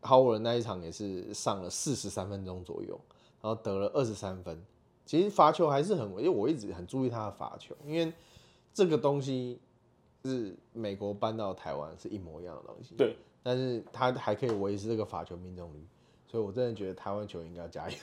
[0.06, 3.00] Howard 那一场也是上了四十三分钟左右，
[3.42, 4.64] 然后得了二十三分。
[5.06, 8.12] 其实罚球还是很稳，因为我一直很注意他的罚球，因为
[8.74, 9.60] 这个东西
[10.24, 15.86] 是美国搬到台湾是一模一样的东西，对，但是他还可以维持这个罚球命中率，
[16.28, 17.98] 所以我真的觉得台湾球员应该要加油，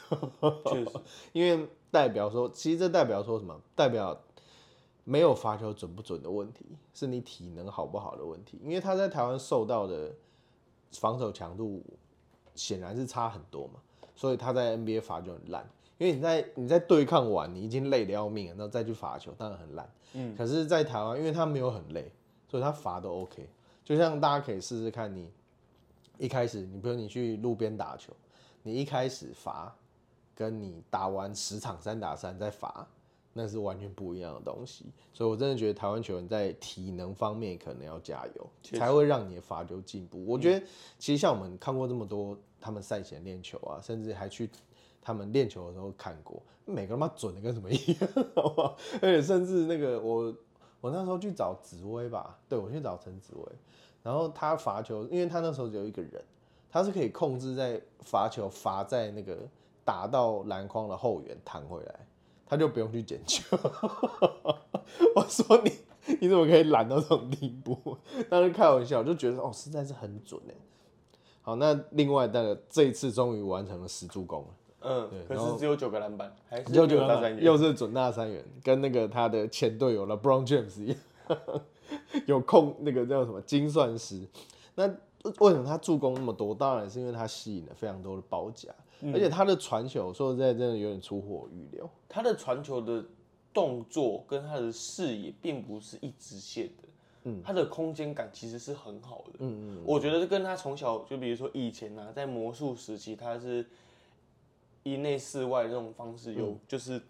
[0.66, 0.90] 确实，
[1.32, 3.60] 因为代表说，其实这代表说什么？
[3.74, 4.16] 代表
[5.02, 10.14] 没有罚球准不准的问题，是你体能好不好的问题，因为他在台湾受到的
[10.92, 11.82] 防守强度
[12.54, 13.80] 显然是差很多嘛，
[14.14, 15.68] 所以他在 NBA 罚就很烂。
[15.98, 19.88] 因为你在你在对抗完，你已经累得要命了，然后再去罚球，当然很烂。
[20.14, 22.10] 嗯，可是，在台湾，因为他没有很累，
[22.48, 23.48] 所以他罚都 OK。
[23.84, 25.30] 就像大家可以试试看，你
[26.18, 28.12] 一开始，你比如你去路边打球，
[28.62, 29.72] 你一开始罚，
[30.34, 32.86] 跟你打完十场三打三再罚，
[33.32, 34.86] 那是完全不一样的东西。
[35.12, 40.24] 所以我真的觉得台湾球员在体能方面可能要加油，才会让你的罚球进步。
[40.26, 40.66] 我觉得
[40.98, 44.48] 其实像我们看过这么多他们赛前练球啊，甚至还去。
[45.04, 48.76] 他们练球的时候看过，每个人妈准的跟什么一样，好不好？
[49.02, 50.32] 而且甚至那个我
[50.80, 53.42] 我那时候去找紫薇吧，对我去找陈紫薇，
[54.04, 56.22] 然后他罚球，因为他那时候只有一个人，
[56.70, 59.38] 他是可以控制在罚球罚在那个
[59.84, 62.06] 打到篮筐的后缘弹回来，
[62.52, 63.56] 他就不用去捡球。
[65.16, 65.72] 我说你
[66.20, 67.96] 你怎么可以懒到这种地步？
[68.28, 70.54] 当时开玩笑，就觉得哦实在是很准哎。
[71.40, 74.48] 好，那另外那个这一次终于完成了十助攻了。
[74.82, 80.98] 嗯，可是只有九个篮板，还是九个大三元，又是准大三元，跟那个他的前队友了 Brown James 一样，
[82.28, 84.28] 有控那个叫什么精算师。
[84.74, 84.86] 那
[85.38, 86.54] 为什么他助攻那么多？
[86.54, 88.68] 当然是因为他吸引了非常多的包夹，
[89.12, 91.88] 而且他的传球说实在真的有点出乎我预料。
[92.08, 93.04] 他的传球的
[93.52, 96.88] 动作跟他的视野并不是一直线的，
[97.24, 103.66] 嗯，他的空间感其实是很好的，嗯嗯，我觉得跟他从小就比如说以前啊，在魔术时期他是。
[104.84, 107.00] 一内四外这种方式有就是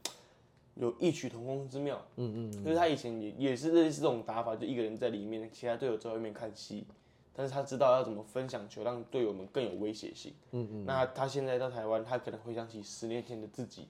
[0.74, 6.84] 有异曲同工之妙，嗯嗯，就是他以前也也是类似这种打法，就一个人在里面，其他队友在外面看戏，
[7.34, 13.86] 但是他知道要怎么分享球，让队友们更有威胁性，嗯嗯，那他现在到台湾，他可能回想起十年前的自己，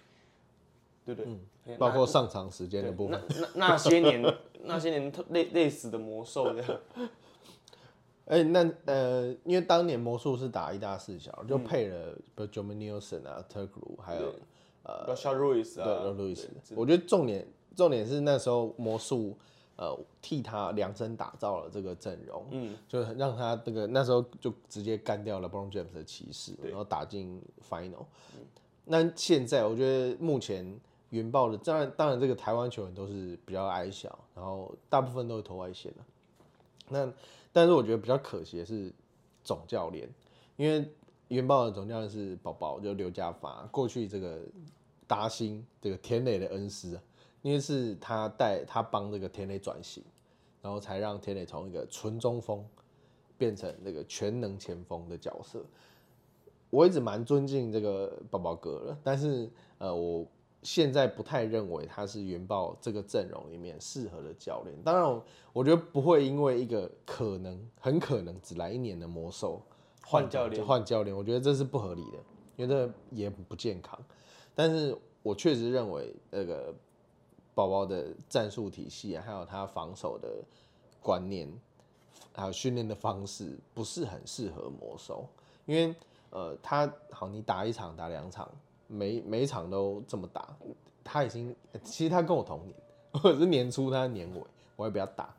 [1.04, 1.22] 对不
[1.64, 1.76] 对？
[1.76, 6.80] 包括上场时间的部分，那那那些年 那些年累累死的魔兽的。
[8.26, 14.32] 哎，那呃，因为当年魔术是打一大四小，就配了比如 j o m a n Nielsen 啊，Turklu，还有
[14.84, 16.46] 呃，Shaq Lewis 啊，Lewis。
[16.76, 19.36] 我觉得重点重点是那时候魔术
[19.76, 28.04] 呃替他量身打造了这个阵容，嗯，就让他这个那时候就直接干掉了 Brown James 的骑士，然后打进 Final。
[28.84, 30.78] 那现在我觉得目前
[31.10, 36.04] 云豹的当然当然这个台湾球员都是比较矮小，然后大部分都是投外线的，
[36.88, 37.12] 那。
[37.54, 38.90] 但是我觉得比较可惜的是
[39.44, 40.08] 总教练，
[40.56, 40.90] 因为
[41.28, 44.40] 云豹的总教练是宝宝，就刘家发，过去这个
[45.06, 47.02] 达兴这个田磊的恩师啊，
[47.42, 50.02] 因为是他带他帮这个田磊转型，
[50.62, 52.64] 然后才让田磊从一个纯中锋
[53.36, 55.64] 变成那个全能前锋的角色。
[56.70, 60.26] 我一直蛮尊敬这个宝宝哥了，但是呃我。
[60.64, 64.72] 现在不太认为他是云豹这个阵容里面适合的教练。
[64.84, 69.60] 当然，我觉得不会因为一个可能很可能只来一年的魔兽
[70.04, 72.18] 换教练换教练，我觉得这是不合理的，
[72.54, 73.98] 因为这也不健康。
[74.54, 76.72] 但是我确实认为那个
[77.54, 80.28] 宝宝的战术体系还有他防守的
[81.00, 81.52] 观念，
[82.34, 85.26] 还有训练的方式不是很适合魔兽，
[85.66, 85.94] 因为
[86.30, 88.48] 呃，他好，你打一场打两场。
[88.88, 90.54] 每每一场都这么打，
[91.02, 92.76] 他已经其实他跟我同年，
[93.22, 94.42] 或者是年初他年尾，
[94.76, 95.34] 我也比较大。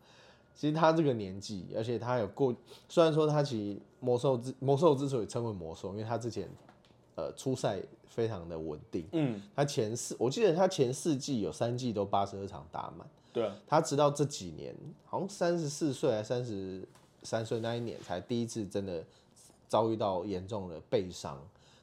[0.55, 2.55] 其实他这个年纪，而且他有过，
[2.89, 6.49] 虽然说他其实魔兽之魔兽之所以称为魔兽，因为他之前
[7.15, 16.87] 呃初赛非常的稳定，嗯，他前四我记得他前四季有三季都八十二场打满，对，他直到这几年好像三十四岁还三十
[17.23, 19.03] 三岁那一年才第一次真的
[19.67, 21.37] 遭遇到严重的背伤，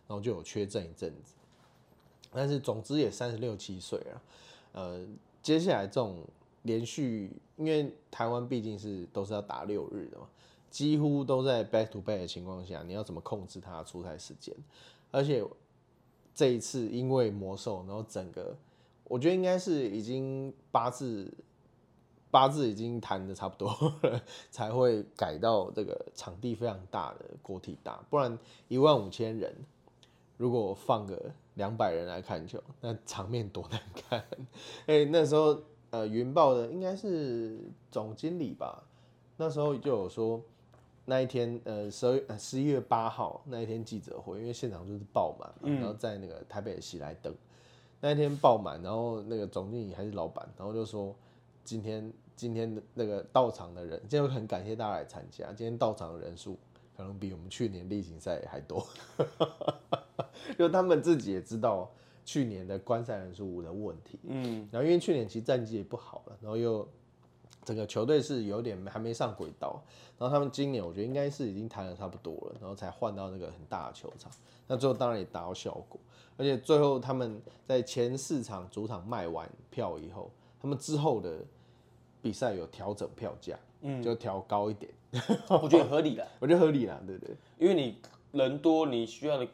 [0.07, 1.35] 然后就有缺阵一阵子。
[2.33, 4.23] 但是总之也三十六七岁了，
[4.73, 5.05] 呃，
[5.43, 6.23] 接下来这种
[6.63, 10.29] 连续，因为台湾毕竟是都是要打六日的嘛，
[10.71, 14.55] 几乎都在 back to back 的情况下，你要怎么控制他出赛时间？
[15.11, 15.45] 而且
[16.35, 18.57] 这一次因为魔兽，然后整个
[19.05, 21.33] 我觉得应该是已经八字
[22.31, 23.71] 八字已经谈的差不多
[24.03, 29.55] 了， 才会改到这个场地非常大的国体大，不然一万五千人，
[30.37, 31.33] 如果放个。
[31.55, 34.25] 两百人来看球，那场面多难看！
[34.87, 37.59] 哎，那时候呃，云豹的应该是
[37.91, 38.83] 总经理吧，
[39.37, 40.41] 那时候就有说，
[41.11, 47.35] 那一天呃，十二十一月八号那一天记者会，因为现场就是爆满嘛，然后在那个台北的喜来登，
[48.01, 51.13] 那一天爆满，然后那个总经理还是老板，然后就说
[51.65, 56.57] 今天今天的那个到场的人，今天很感谢大家来参加，今天到场的人数
[56.97, 58.87] 可能比我们去年例行赛还多，
[60.57, 61.91] 就他们自己也知道
[62.25, 66.89] 去年的观赛人数的问题，嗯，然后因为去年其实战绩也不好了，然后又
[67.71, 69.81] 整个球队是有点还没上轨道，
[70.19, 74.29] 然后他们今年我觉得应该是已经谈的差不多了，然后才换到那个很大的球场，
[74.67, 76.01] 那最后当然也达到效果，
[76.37, 80.29] 而且最后他们在前四场主场卖完票以后，
[80.61, 81.39] 他们之后的
[82.21, 84.93] 比赛有调整票价，嗯，就调高一点，
[85.49, 87.37] 我觉得合理的，我觉得合理了， 对不对？
[87.57, 87.97] 因为你
[88.33, 89.47] 人多，你需要的，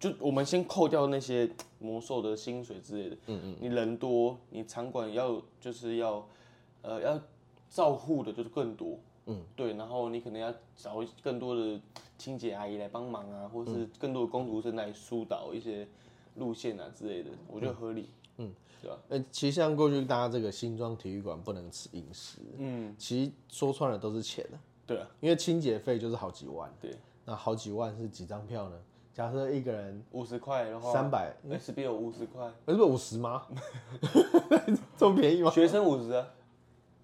[0.00, 1.48] 就我们先扣掉那些
[1.78, 6.26] 魔兽的薪水之类的，嗯嗯，你人多，你场馆要就是要，
[6.82, 7.20] 呃，要
[7.68, 11.80] 照护的就是更多，嗯，对，然后你可能要找更多的
[12.16, 15.86] 清洁阿姨来帮忙啊，或是更多的工读生来疏导一些
[16.36, 18.98] 路线啊之类的，我觉得合理，嗯，对吧？
[19.08, 28.76] 呃，其实像过去大家这个新庄体育馆不能吃饮食，嗯，其实说穿了都是钱啊，对啊，因为清洁费就是好几万，对，那好几万是几张票呢？
[29.12, 33.42] 假设一个人五十块的话，三百，SB 有五十块，那，是不是五十吗？
[34.96, 35.50] 这么便宜吗？
[35.50, 36.24] 学生五十啊，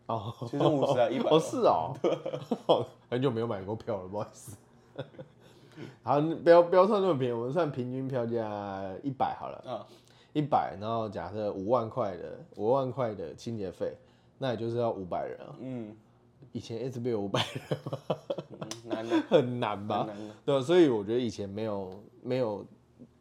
[0.06, 1.30] 哦，其中五十啊，一百。
[1.30, 4.56] 哦是哦，很久没有买过票了，不好意思。
[6.02, 9.86] 好，你不要不要算那么便宜，我们算平均票价一百好了，啊，
[10.32, 13.94] 一百，然后假设五万块的五万块的清洁费，
[14.38, 15.56] 那也就是要五百人啊。
[15.60, 15.96] 嗯，
[16.52, 17.78] 以前 SB 有五百人，
[18.60, 20.04] 嗯难的， 很难吧？
[20.04, 20.06] 很？
[20.08, 21.90] 难的，对，所以我觉得以前没有
[22.22, 22.64] 没有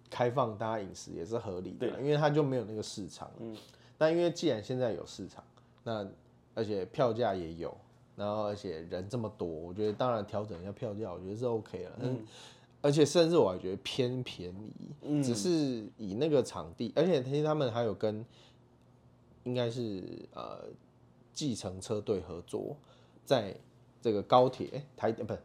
[0.09, 3.31] 开放大家饮食也是合理的，因为它就没有那个市场。
[3.39, 3.55] 嗯，
[3.97, 5.43] 那因为既然现在有市场，
[5.83, 6.05] 那
[6.53, 7.75] 而且票价也有，
[8.15, 11.91] 然后而且人这么多，我觉得当然调整一下票价，我觉得是 OK 了。
[12.01, 12.25] 嗯，
[12.81, 14.53] 而且甚至我还觉得偏便
[15.01, 18.25] 宜，只是以那个场地，而且其实他们还有跟
[19.43, 20.65] 应该是呃
[21.33, 22.75] 计程车队合作，
[23.25, 23.55] 在
[24.01, 25.39] 这个高铁、台呃不是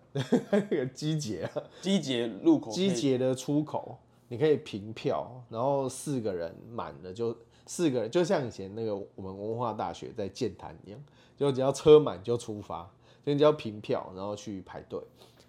[0.50, 3.96] 那个 机捷啊，机捷入口机捷的出口，
[4.28, 7.34] 你可以凭票，然后四个人满了就
[7.68, 10.98] 四个人，就像以前那个我们文化大学在建坛一样，
[11.36, 12.90] 就只要车满就出发，
[13.22, 14.98] 就你只要凭票，然后去排队，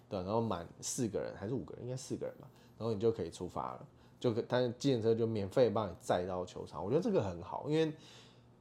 [0.08, 3.86] 对，然后满四个人还是五个人，应该四个人吧，然后你就可以出发了，
[4.20, 7.90] 就可，但是计程车就免费帮你载到球场，我觉得这个很好，因为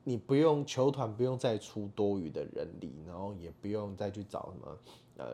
[0.05, 4.77] 你不用球团不用再出多余的人力，然后也不用再去找什么
[5.17, 5.25] 呃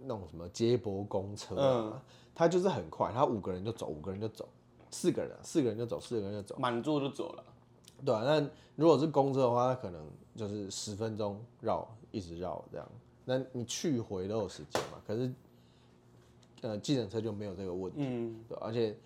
[0.00, 2.02] 那种什么接驳公车啊，
[2.34, 4.48] 他就是很快，他五个人就走，五个人就走，
[4.92, 7.44] 四个人、啊，四个人就走，四个人就走，满座就走了，
[8.04, 12.88] 对啊，那如果是公车的话，它可能就是十分钟绕，一直绕这样。
[13.24, 15.00] 那你去回都有时间嘛？
[15.06, 15.32] 可是，
[16.60, 18.96] 呃，计程车就没有这个问题，嗯，对，而且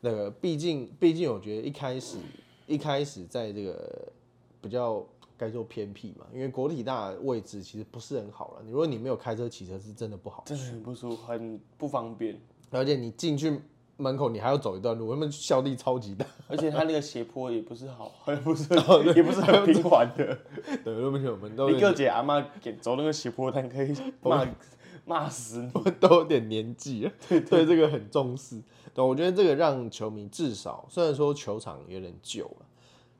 [0.00, 2.18] 那个毕竟，毕竟我觉得一开始
[2.66, 4.12] 一开始在这个
[4.60, 5.04] 比较
[5.36, 8.62] 该说偏僻嘛，因为国体大的位置其实不是很好了。
[8.64, 10.42] 你如果你没有开车骑车，是真的不好。
[10.46, 13.60] 真的很不舒服，很不方便，而且你进去
[13.96, 16.26] 门口，你还要走一段路，他们效力超级大。
[16.48, 18.74] 而且它那个斜坡也不是好， 也不是，
[19.14, 20.38] 也不是很平缓的。
[20.84, 24.46] 对，对不起，我们都你个姐阿妈给走那个斜坡摊，可以骂
[25.06, 25.90] 骂死你。
[26.00, 28.60] 都有点年纪了， 对这个很重视。
[28.94, 32.66] 对，我觉得这个让球迷至少，虽然说球场有点旧了，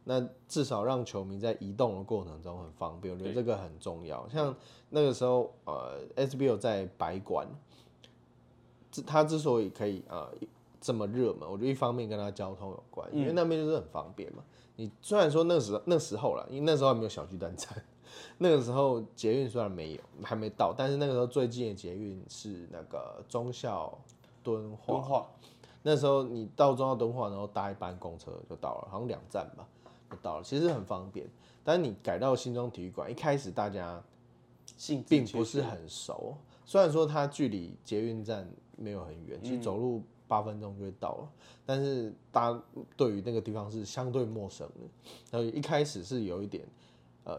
[0.05, 4.29] 那至少让球迷在移动的过程中很方便，我觉得这个很重要。
[4.29, 4.55] 像
[4.91, 7.47] 那个时候，呃，SBL 在白馆，
[8.91, 10.29] 之它之所以可以呃
[10.85, 14.45] 这么热门，我觉得一方面跟它交通有关，因为那边就是很方便嘛。
[14.77, 17.71] 你虽然说那时候那时候了，因为那时候还没有小巨蛋站，
[18.37, 23.99] 那个时候捷运虽然没有还没到，但是那个时候最近的捷运是那个中校
[24.43, 24.93] 敦化。
[24.93, 25.27] 敦，化，
[25.83, 29.67] 那时候你到中校敦化，然后搭一班公车就到了，好像两站吧
[30.11, 31.27] 就到了，其实很方便。
[31.65, 34.03] 但是你改到新庄体育馆，一开始大家
[34.77, 40.03] 性质并不是很熟，虽然说它距离捷运站没有很远，其实走路
[40.35, 41.29] 八分钟就会到了，
[41.65, 42.61] 但是大家
[42.97, 44.81] 对于那个地方是相对陌生的，
[45.31, 46.67] 然后一开始是有一点
[47.23, 47.39] 呃，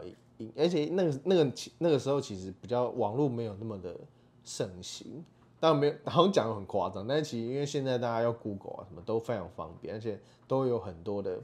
[0.56, 3.94] 而且那个那个那个时候其实比较网络没有那么的
[4.44, 5.22] 盛行，
[5.60, 10.18] 当然没有，好像讲的很夸张，但是其实因为现在大家要 Google 啊什么都非常方便，而且
[10.48, 11.38] 都有很多的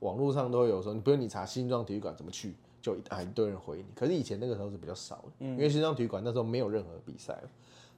[0.00, 3.86] 网络上都会有说，你不用你查新庄体育馆怎么去，就一大堆人回你。
[3.94, 7.48] 可是以前那个时候是比较少的，因为新庄体育馆那时候没有任何比赛了。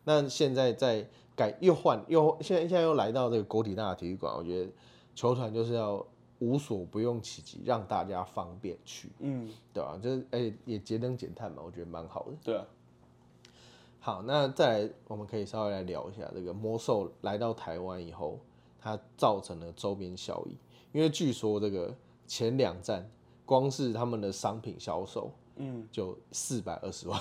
[0.04, 4.70] 那现在在改又换又现在现在又来到这个国体大的体育馆，我觉得
[5.14, 6.06] 球团就是要
[6.38, 12.32] 无所不用其极，让大家方便去，嗯，对吧、就是而且也节能减碳嘛，我觉得蛮好的。
[12.42, 12.66] 对啊，
[14.00, 18.38] 好，那再来，我们可以稍微来聊一下这个魔兽来到台湾以后，
[18.78, 20.56] 它造成了周边效益。
[20.92, 21.92] 因为据说这个
[22.26, 23.08] 前两站，
[23.46, 27.18] 光是他们的商品销售嗯，就四百二十万，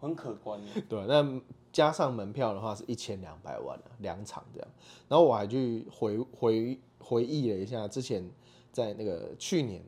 [0.00, 0.60] 很可观。
[0.88, 1.40] 对，那
[1.76, 4.68] 加上门票的话是一千两百万两场这样。
[5.08, 8.26] 然后我还去回回回忆了一下，之前
[8.72, 9.84] 在那个去年，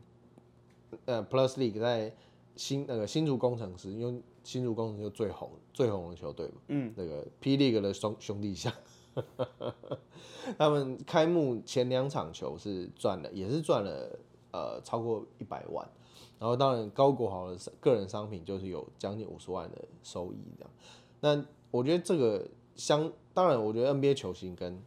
[1.06, 2.12] 呃，Plus League 在
[2.56, 8.70] 新那个新竹工程师，因为新竹工程师最红最红的球队嘛，嗯，那个 P League 的兄兄弟象。
[10.58, 14.18] 他们开幕前两场球是赚了，也是赚了
[14.52, 15.88] 呃超过一百万，
[16.38, 20.70] 然后当然高国豪的个人商品就是有将近五十万的收益这样。
[21.20, 22.46] 那我觉得这个
[22.76, 24.80] 相当然，我觉得 NBA 球星跟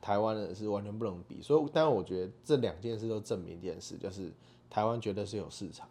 [0.00, 4.32] 台湾人是完全不能比，所以当然我觉得这两件事都证明一件事，就是
[4.68, 5.88] 台湾绝对是有市场，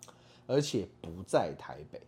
[0.47, 2.01] 而且不在台北。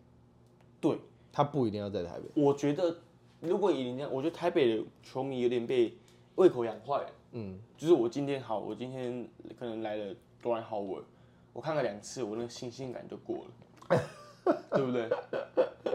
[0.80, 0.98] 对，
[1.32, 2.42] 他不一定要在台北。
[2.42, 2.96] 我觉得。
[3.40, 5.92] 如果以你这样，我觉得台北的球迷有点被
[6.36, 7.10] 胃口养坏了。
[7.32, 11.02] 嗯，就是我今天好，我今天可能来了多兰豪尔，
[11.52, 13.44] 我看了两次，我那个新鲜感就过
[13.88, 14.00] 了，
[14.44, 15.08] 对不对？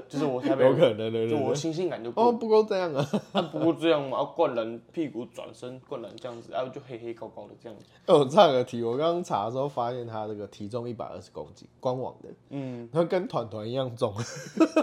[0.08, 2.94] 就是我台北有可能的，就我新鲜感就哦，不够这样
[3.34, 7.86] 啊，不够这样嘛，灌篮屁股转身灌篮这样子，然后就黑黑高高的这样子。
[8.06, 14.14] 我差个题，我刚刚查的时候发现他这个体重一百二十公斤，官网的，嗯，他跟团团一样重。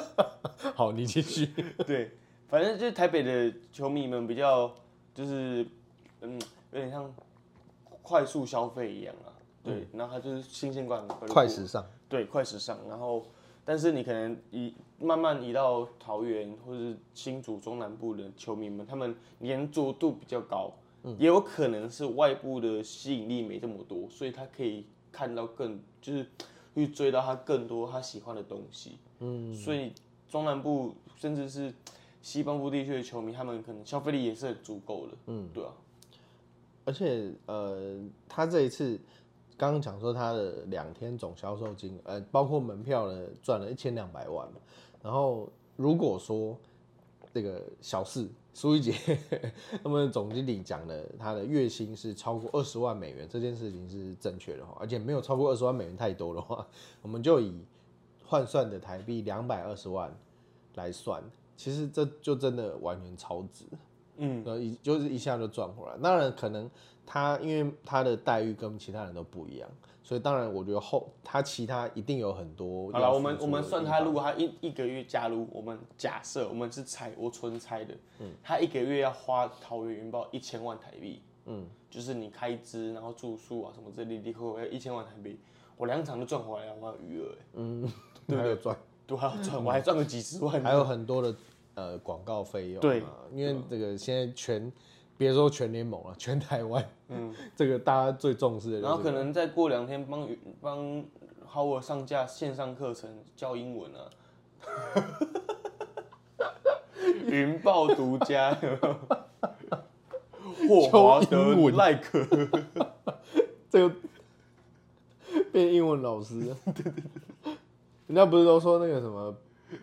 [0.74, 1.46] 好，你继续。
[1.86, 2.10] 对。
[2.46, 4.70] 反正就是台北的球迷们比较，
[5.12, 5.66] 就是
[6.20, 6.40] 嗯，
[6.70, 7.12] 有点像
[8.02, 9.32] 快速消费一样啊。
[9.64, 11.84] 对，然后他就是新鲜感，快时尚。
[12.08, 12.78] 对，快时尚。
[12.88, 13.24] 然后，
[13.64, 20.72] 但是你可能移慢慢移到桃园或者是新竹中南部的球迷们，他们粘着度比较高，
[21.18, 26.26] 也有可能是外部的吸引力没这么多，所以他可以看到更，就是
[26.74, 28.98] 去追到他更多他喜欢的东西。
[29.20, 29.92] 嗯，所以
[30.28, 31.72] 中南部甚至是。
[32.24, 35.70] 西半部地区的球迷，他们可能消费力也是很足够的，嗯，对啊。
[36.86, 38.98] 而且，呃，他这一次
[39.56, 44.48] 刚刚讲说他的两天总销售金，呃，包括门票呢，赚了一千两百万
[45.02, 46.56] 然后，如果说
[47.32, 48.92] 这个小四苏一杰
[49.82, 56.66] 他们总经理讲的，他的月薪是超过二十万美元，这件事情是正确的话，而且没有超过二十万美元太多的话，
[57.02, 57.64] 我们就以
[58.24, 60.12] 换算的台币两百二十万
[60.74, 61.22] 来算。
[61.56, 63.64] 其实这就真的完全超值，
[64.16, 65.96] 嗯，呃，一就是一下就赚回来。
[66.02, 66.70] 当然，可能
[67.04, 69.68] 他因为他的待遇跟其他人都不一样，
[70.02, 72.90] 所以当然我觉得后他其他一定有很多。
[72.92, 85.38] 好了，我们我们算他，如果他一一个月，假如我们假设我们是猜，我纯猜的，嗯，他一个月要花桃园云豹一千万台币，嗯，就是你开支，然后住宿啊什么这里里扣要一千万台币，
[85.76, 87.92] 我两场都赚回来了，我有余额，嗯，
[88.26, 88.76] 对有赚。
[89.06, 91.36] 都还要赚，我还赚个几十万，还有很多的
[91.74, 92.80] 呃广告费用。
[92.80, 93.02] 对，
[93.32, 94.72] 因为这个现在全
[95.16, 98.80] 别说全联盟了， 全台湾，嗯， 这个大家最重视的。
[98.80, 100.28] 然后可能再过两天帮
[100.60, 101.04] 帮
[101.52, 104.10] Howard 上架线上课程教英文啊，
[107.26, 108.56] 云豹独家，
[110.68, 112.26] 霍华德赖克，
[113.70, 113.94] 这个
[115.52, 116.40] 变英文老师。
[116.64, 117.02] 对对对。
[118.06, 119.34] 人家不是都说那个什么，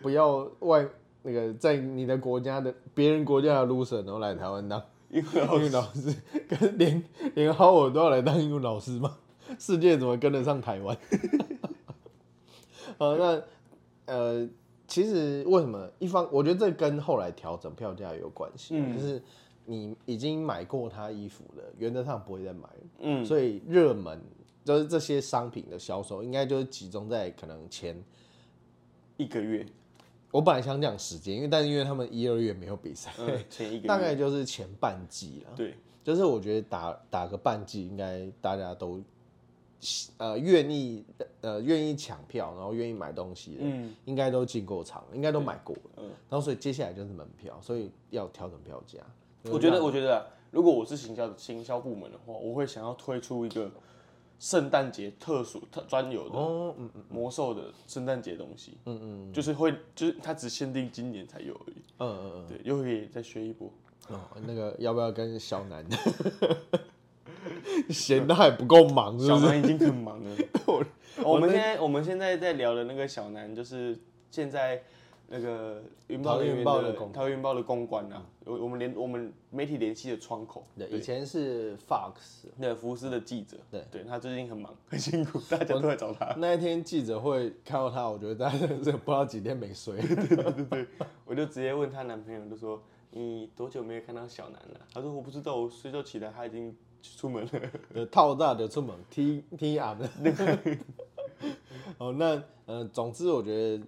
[0.02, 0.88] 不要外
[1.24, 6.16] 那个在你的国家的别人国家的 loser，然后来台湾当英文老师，
[6.48, 7.04] 跟连
[7.36, 9.18] 连好我都要来当英文老师吗？
[9.60, 10.98] 世界怎么跟得上台湾？
[12.98, 13.18] 呃，
[14.06, 14.50] 那呃，
[14.88, 16.28] 其实为什么一方？
[16.32, 19.22] 我觉得这跟后来调整票价有关系，就是
[19.66, 22.70] 你已经买过他衣服了，原则上不会再买
[23.00, 24.22] 嗯，所以热门。
[24.64, 28.00] 就是这些商品的销售，应该就是集中在可能前
[29.18, 29.66] 一个月。
[30.32, 33.12] 我本来想讲时间，因为但是因为他们一二月没有比赛，
[33.50, 35.52] 前一个 大概就是前半季了。
[35.56, 39.02] 对，就是我觉得打打个半季，应该大家都
[40.18, 41.06] 呃愿意
[41.42, 45.92] 呃愿意抢票，然后愿意买东西的，嗯，应该都进过场，应该都买过了。
[45.98, 49.00] 嗯，然后所以接下来就是门票，所以要调整票价。
[49.52, 53.70] 我觉得，我觉得如果我是行销行销部门的话，我会想要推出一个。
[54.42, 63.72] 圣诞节特殊特专有的哦，嗯嗯，魔兽的圣诞节东西，嗯嗯，就是会，就是它只限定今年才有而已，嗯嗯嗯，对，又可以再学一波。
[64.08, 65.86] 哦，那个要不要跟小南？
[67.92, 70.36] 闲的还不够忙，小南已经很忙了。
[71.24, 73.96] 我们现在我们现在在聊的那个小南，就是
[74.32, 74.82] 现在。
[75.34, 86.36] 那个云豹云豹的桃园云豹的公关啊，我我们联我们媒体联系的窗口，对，以前是 Fox，对，福斯的记者，对，对他最近很忙，很辛苦，大家都在找他。
[86.38, 90.88] 那一天记者会看到他，我觉得大家真的不知道几天没睡， 对对对对，
[91.26, 94.82] 我就直接问她男朋友，就说你多久没有看到小南了？
[94.94, 97.48] 他说我不知道，我睡觉起来他已经出门
[97.94, 100.10] 了，套大的出门，T T 啊的。
[101.98, 103.84] 哦，那呃，总之我觉得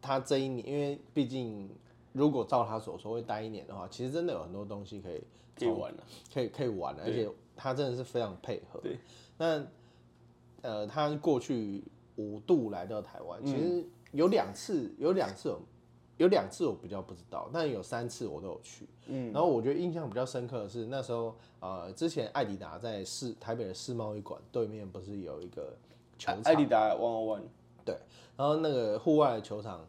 [0.00, 1.68] 他这一年，因为毕竟
[2.12, 5.22] 如果照他所说会待一年的话，其实真的有很多东西可以
[5.56, 6.02] 可以玩了。
[6.32, 8.80] 可以可以玩的，而且他真的是非常配合。
[8.80, 8.98] 对，
[9.36, 9.64] 那
[10.62, 11.84] 呃，他过去
[12.16, 15.60] 五度来到台嗯湾，其实有两次，有两次有
[16.18, 18.86] 有两次我比较不知道，但有三次我都有去。
[19.06, 25.76] 嗯，然后我觉得印象比较深刻的是那时候呃，之前艾迪达在世台北的世贸易馆对面不是有一个
[26.18, 27.42] 球场艾迪达 One on
[27.94, 27.98] One，
[28.36, 29.86] 然后那个户外的球场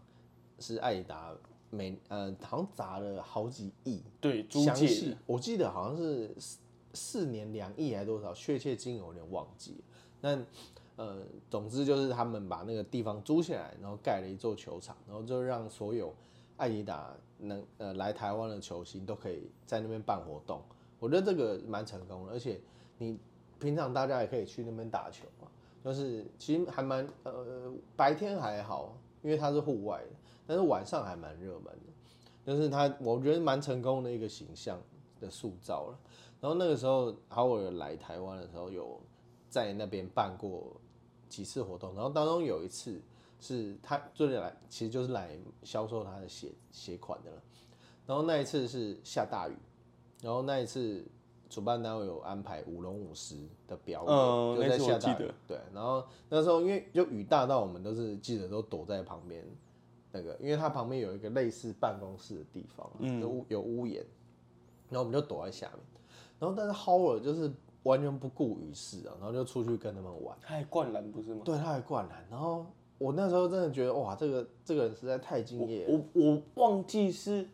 [0.59, 1.33] 是艾迪达
[1.69, 6.57] 每呃好像砸了好几亿，对，租详借细我记得好像是四
[6.93, 9.83] 四年两亿还多少，确切金额有点忘记了。
[10.21, 10.43] 那
[10.95, 16.13] 呃，总之就是他们把那个地方租下来，然后盖了一座球场，然后就让所有
[16.57, 20.61] 艾迪达能呃来台湾的球星都可以在那边办活动。
[20.99, 22.59] 我觉得这个蛮成功的，而且
[22.97, 23.17] 你
[23.59, 25.47] 平常大家也可以去那边打球嘛，
[25.83, 30.09] 就是其实还蛮呃白天还好，因为它是户外的，
[30.45, 31.93] 但是晚上还蛮热门的。
[32.45, 34.81] 就是他，我觉得蛮成功的一个形象
[35.19, 35.99] 的塑造了。
[36.41, 38.99] 然后那个时候，好我来台湾的时候，有
[39.49, 40.75] 在那边办过
[41.27, 42.99] 几次活动，然后当中有一次
[43.39, 47.41] 是他就是来，其实就是来销售他的鞋鞋款的了。
[48.07, 49.53] 然后那一次是下大雨，
[50.23, 51.05] 然后那一次
[51.49, 53.35] 主办单位有安排舞龙舞狮
[53.67, 55.31] 的表演，就嗯就在下大雨。
[55.47, 59.43] 对，然后那时候因为就雨大到我们都是记者都躲在旁边，
[60.11, 64.05] 那个因为它旁边有一个类似办公室的地方，嗯，有屋有屋檐，
[64.89, 65.79] 然后我们就躲在下面。
[66.39, 67.51] 然后但是 Howard 就是
[67.83, 70.37] 完全不顾雨势啊，然后就出去跟他们玩。
[70.41, 71.41] 他还灌篮不是吗？
[71.43, 72.25] 对，他还灌篮。
[72.29, 72.65] 然后
[72.97, 75.93] 我那时候真的觉得哇，这个这个人实在太敬业了。
[76.13, 77.47] 我我忘记是，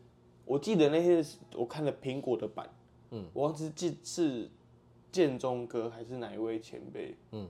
[0.44, 1.24] 我记得那些
[1.56, 2.70] 我看了苹果的版，
[3.16, 4.50] 嗯，我忘记记是
[5.12, 7.48] 建中哥还是哪一位前辈，嗯，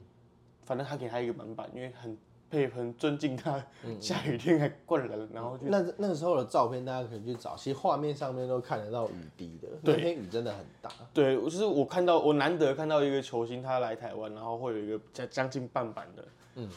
[0.64, 2.16] 反正他给他一个满版，因为很
[2.50, 3.66] 配很尊敬他，
[4.00, 9.68] 下雨天还灌篮，然后就那那个时候的照片大家可以去找，其实画面上面都看得到雨滴的。
[9.82, 10.92] 那天雨真的很大。
[11.12, 16.24] 对，我就是我看到我难得看到一个球星他来台湾，然后会有一个将将近半版的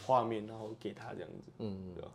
[0.05, 2.09] 画面，然后给他这样子，嗯，对吧？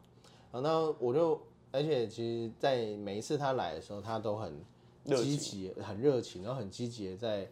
[0.51, 4.59] 然后我就，而且其实，在每一次他来的时候，他都很热
[5.05, 7.49] 积极、很热情，然后很积极的在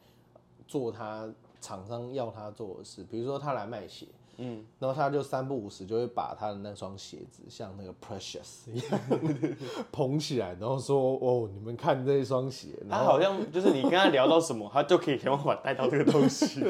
[0.67, 1.29] 做他
[1.61, 3.05] 厂商要他做的事。
[3.05, 4.07] 比如说他来卖鞋，
[4.39, 9.01] 嗯，然后他就三不五时就会把他的那双鞋子像那个 Precious 一样
[9.93, 16.61] 捧起来，然后说：“哦，你们看这一双鞋。”他好像就是你跟他聊到什么，他就可以想办法带到这个东西，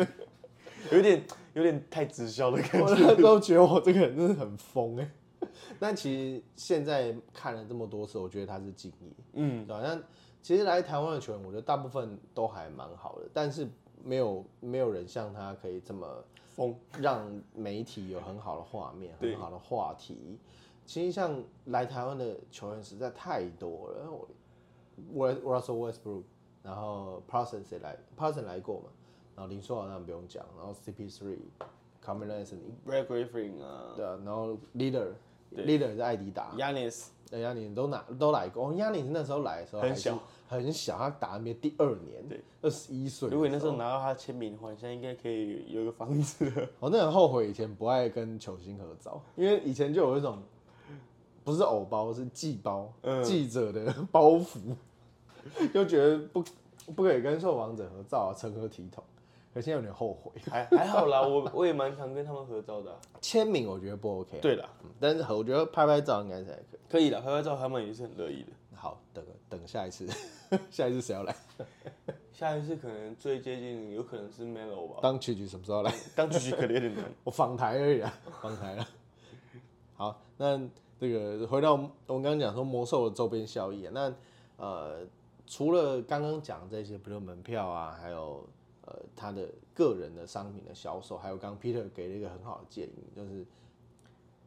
[0.91, 1.25] 有点
[1.55, 3.03] 有点太直销的感我觉。
[3.03, 5.11] 那时候觉得我这个人真的很疯哎。
[5.79, 9.99] 但其实现在看了这么多次，我觉得他是敬业，嗯，对吧？
[10.43, 13.67] 那其实来台湾的球员，我觉得大部分都还蛮好的，但是
[14.05, 16.07] 没有没有人像他可以这么
[16.57, 17.25] 疯，让
[17.55, 20.39] 媒体有很好的画面、很好的话题。
[20.85, 24.11] 其实像来台湾的球员实在太多了，
[25.13, 26.25] 我 Russell Westbrook，
[26.63, 28.89] 然后 Parsons 也来，Parsons 来过嘛，
[29.37, 31.39] 然后林书豪当然不用讲，然后 CP3、
[32.05, 33.93] Carmelo Anthony，Brad Griffin 啊。
[33.97, 34.59] 对啊，然后
[35.57, 43.29] Leader，Leader 是艾迪达，，Yanis，对亚尼都拿都来过，亚尼那时候来的时候很小，很小，他打 NBA 第二年，对，二十一岁。
[43.31, 46.69] 如果你那时候拿到他签名的话，你现在应该可以有一个房子了。
[46.79, 50.43] 我 那很后悔以前不爱跟球星合照，因为以前就有一种
[51.45, 54.59] 不是偶包，是记包，嗯记者的包袱，
[55.73, 56.45] 就觉得不
[56.95, 59.03] 不可以跟受访者合照啊，成何体统？
[59.53, 60.33] 可现在有点后悔。
[60.51, 66.81] 还还好啦，我我也蛮常跟他们合照的啊、签名我觉得不 OK，对啦，嗯但是我觉得拍拍照应该是还可以。
[66.89, 68.53] 可以的，拍拍照他们也是很乐意的。
[68.75, 70.07] 好，等等下一次，
[70.71, 71.35] 下一次谁要来？
[72.33, 74.97] 下一次可能最接近，有可能是 Melo 吧。
[75.01, 75.93] 当曲曲什么时候来？
[76.17, 77.05] 当主席可能有点难。
[77.25, 78.89] 我访台而已啊，访台了。
[79.95, 80.61] 好，那
[80.99, 84.13] 这个回到我们刚刚讲说魔兽的周边效益啊，那
[84.57, 85.07] 呃，
[85.47, 88.45] 除了刚刚讲这些，比如门票啊，还有
[88.93, 93.45] 呃他的个人的商品的销售，还有刚刚 Peter 给了一个很好的建议，就是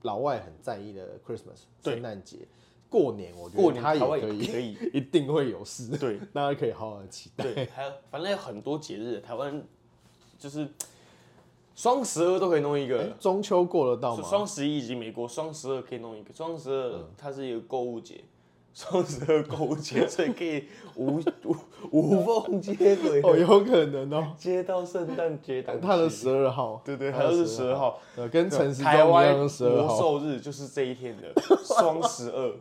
[0.04, 2.48] 老外很在意的 Christmas 圣诞节。
[2.88, 4.78] 过年，我觉过得他也年可以，可以。
[4.94, 7.44] 一定会有事，对 大家可以好好的期待。
[7.44, 9.62] 对，还有反正有很多节日，台湾
[10.38, 10.70] 就是
[11.74, 13.04] 双十二都可以弄一哎个。
[13.20, 14.24] 中秋过得到吗？
[14.24, 18.24] 双十一以及美国双十二可以弄一个，双十二嗯它是一个购物节，
[18.76, 20.66] 双十二购物节，所以可以
[20.96, 21.56] 无无
[21.92, 24.36] 无缝接轨哦，有可能哦。
[24.38, 25.88] 接到圣诞节档期。
[25.88, 29.88] 他的十二号，对对，他是十二号，呃，跟陈时中台一样湾的十二号。
[29.88, 32.54] 魔兽日就是这一天的 双十二，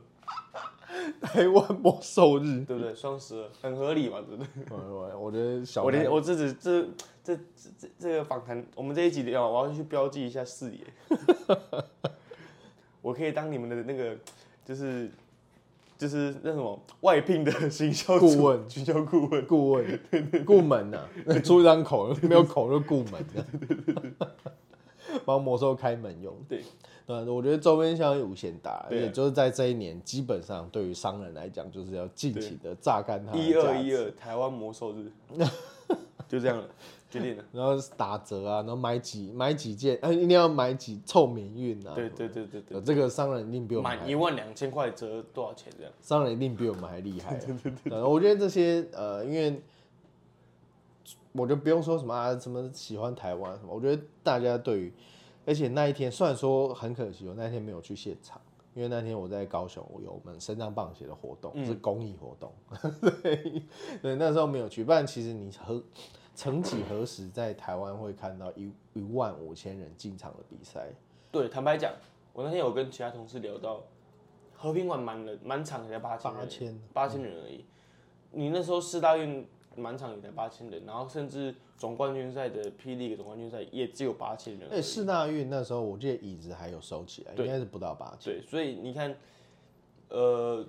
[1.20, 2.94] 台湾魔兽日，对不对？
[2.94, 4.48] 双十二很合理嘛，对不对？
[4.70, 6.82] 我我我觉得小台我连我这只这
[7.24, 7.42] 这这
[7.76, 10.78] 这这个访谈，我们这一集要我要去标记一下视野，
[13.02, 14.16] 我可以当你们的那个
[14.64, 15.10] 就是
[15.96, 18.68] 就是那什么外聘的行销顾问。
[18.68, 20.00] 行销顾问，顾问。
[20.44, 24.26] 顾门呐、啊， 出一张口没有口就顾门的，
[25.24, 26.34] 帮魔兽开门用。
[26.48, 26.62] 对。
[27.06, 29.02] 对，我觉得周边效应无限大，而对啊。
[29.02, 35.12] 且就是在这一年，基本上对于商人来讲，就是要尽情的榨干它一二一二台湾魔兽日，
[36.26, 36.64] 就这样了，
[37.20, 37.44] 决定了。
[37.52, 41.92] 然后打折啊，然后买几买几件，呃，一定要买几凑免运啊。
[41.94, 45.92] 对对对对对，呃，这个商人一定比我们还满一万两千块折多少钱这样？
[46.00, 47.40] 商人一定比我们还厉害、 啊。
[47.84, 49.62] 对我觉得这些呃，因为
[51.32, 54.92] 我就不用说什么啊，什么喜欢台湾什么，我觉得大家对于，
[55.46, 58.40] 而且那一天虽然说很可惜，我那天没有去现场，
[58.74, 62.52] 因为那天我在高雄，我有我们身障棒鞋的活动，是公益活动，
[63.22, 63.62] 对
[64.00, 65.82] 对，那时候没有去，不然其实你何
[66.34, 70.88] 曾几何时在台湾会看到一一万五千人进场的比赛？
[71.30, 71.92] 对，坦白讲，
[72.32, 73.82] 我那天有跟其他同事聊到，
[74.52, 77.64] 和平馆满人满场也才八千人，八千，八千人而已。
[78.32, 84.82] 你那时候四大运满场也才八千人，然后甚至总冠军赛的霹雳总冠军赛也只有八千人而哎，已。
[84.82, 88.34] 四大运那时候我记得椅子还有收起来，应该是不到八千。
[88.34, 89.16] 对，所以你看，
[90.08, 90.64] 呃，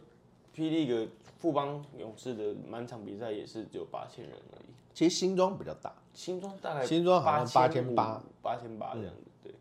[0.53, 1.07] 霹雳个
[1.39, 4.74] 富邦勇士的满场比赛也是只有八千人而已。
[4.95, 8.93] 其实新庄比较大，新庄大概新庄好像八8800八千八。
[8.93, 9.13] 这样。
[9.13, 9.53] 子，对。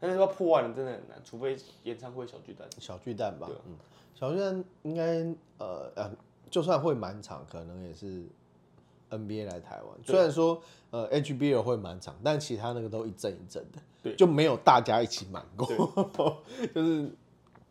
[0.00, 2.66] 但是要破万人真的很难，除非演唱会小巨蛋。
[2.78, 3.76] 小巨蛋吧嗯，
[4.14, 5.24] 小巨蛋应该
[5.58, 6.10] 呃呃，
[6.50, 8.24] 就算会满场，可能也是
[9.10, 9.98] NBA 来台湾。
[10.06, 10.60] 虽然说
[10.90, 14.16] 呃 HBL 会满场，但其他那个都一阵一阵的，对。
[14.16, 15.68] 就没有大家一起满过，
[16.74, 17.10] 就是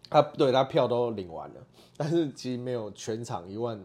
[0.08, 1.66] 他对他票都领完了，
[1.98, 3.84] 但是其实没有全场一万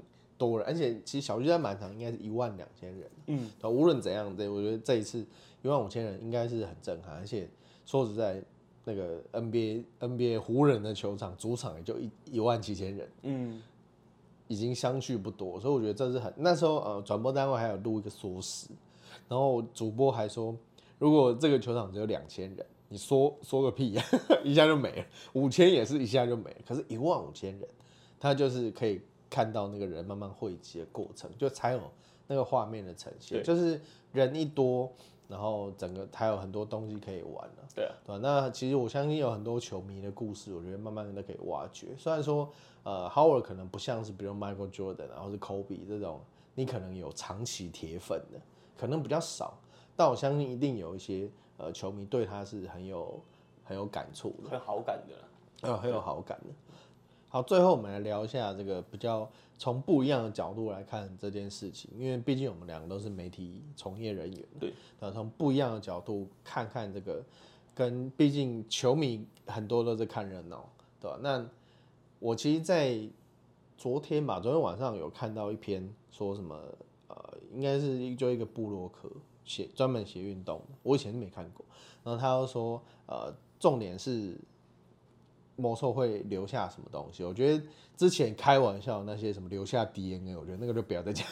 [0.48, 5.24] 多人，而且其实小巨蛋满场应该是一万两千人，嗯，无论怎样，对我觉得这一次
[5.62, 7.48] 一万五千人应该是很震撼，而且
[7.84, 8.42] 说实在。
[8.84, 13.62] 那个 NBA NBA 湖人的球场主场也就一一万七千人，嗯，
[14.48, 18.66] 已经相去不多，所以我觉得这是很那时候呃转播单位还有录一个缩时，
[19.28, 20.52] 然后主播还说，
[20.98, 24.04] 如果这个球场只有两千人，你说说个屁呀、
[24.42, 27.68] 一下就没了，五千也是一下就没了，可是一万五千人，
[28.18, 29.00] 他就是可以
[29.32, 31.80] 看到那个人慢慢汇集的过程，就才有
[32.26, 33.80] 那个画面的呈现，就是
[34.12, 34.92] 人一多，
[35.26, 38.18] 然后整个还有很多东西可以玩了、对啊，对吧？
[38.22, 41.88] 那其实我相信有很多球迷的故事，我觉得慢慢的都可以挖掘。
[41.96, 42.46] 虽然说，
[42.82, 46.20] 呃，Howard 可能不像是比如 Michael Jordan 然后是 Kobe 这种，
[46.54, 48.38] 你可能有长期铁粉的，
[48.76, 49.54] 可能比较少。
[49.96, 53.18] 但我相信一定有一些呃球迷对他是很有
[53.64, 55.28] 很有感触的，很好感的啦。
[55.62, 56.71] 呃，很有好感的。
[57.32, 59.26] 好，最后我们来聊一下这个比较
[59.56, 67.24] 从不一样的角度来看这件事情，因为毕竟我们两个都是媒体从业人员，对，那从不一样的角度看看这个，
[67.74, 70.68] 跟毕竟球迷很多都是看热闹，
[71.00, 71.18] 对吧？
[71.22, 71.48] 那
[72.18, 73.00] 我其实，在
[73.78, 76.54] 昨天吧，昨天晚上有看到一篇说什么，
[77.08, 77.16] 呃，
[77.50, 79.10] 应该是就一个部落客
[79.46, 81.64] 写专门写运动的，我以前是没看过，
[82.04, 84.36] 然后他又说，呃，重点是
[85.56, 87.24] 魔兽会留下什么东西？
[87.24, 87.62] 我觉得
[87.96, 91.26] 之前开玩笑那些什么留下 DNA，我觉得那个就不要再讲。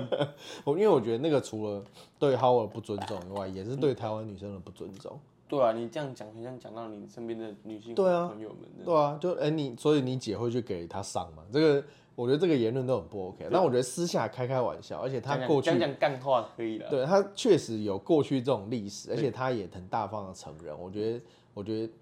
[0.64, 1.82] 我因为我觉得那个除了
[2.18, 5.18] 对 Howard 不尊重以外，也是对台湾女生的不尊重。
[5.46, 8.06] 对啊，你这样讲，很像讲到你身边的女性朋
[8.40, 8.84] 友们的。
[8.84, 11.42] 对啊，就哎、你，所以你姐会去给他上嘛？
[11.52, 11.84] 这个
[12.14, 13.46] 我觉得这个言论都很不 OK。
[13.52, 16.88] 但我觉得私下开开玩笑，而且他过去讲讲干话可以了。
[16.88, 20.76] 对他确实有过去这种历史，而且他也很大方的承认。
[20.78, 21.20] 我觉得，
[21.52, 21.92] 我觉得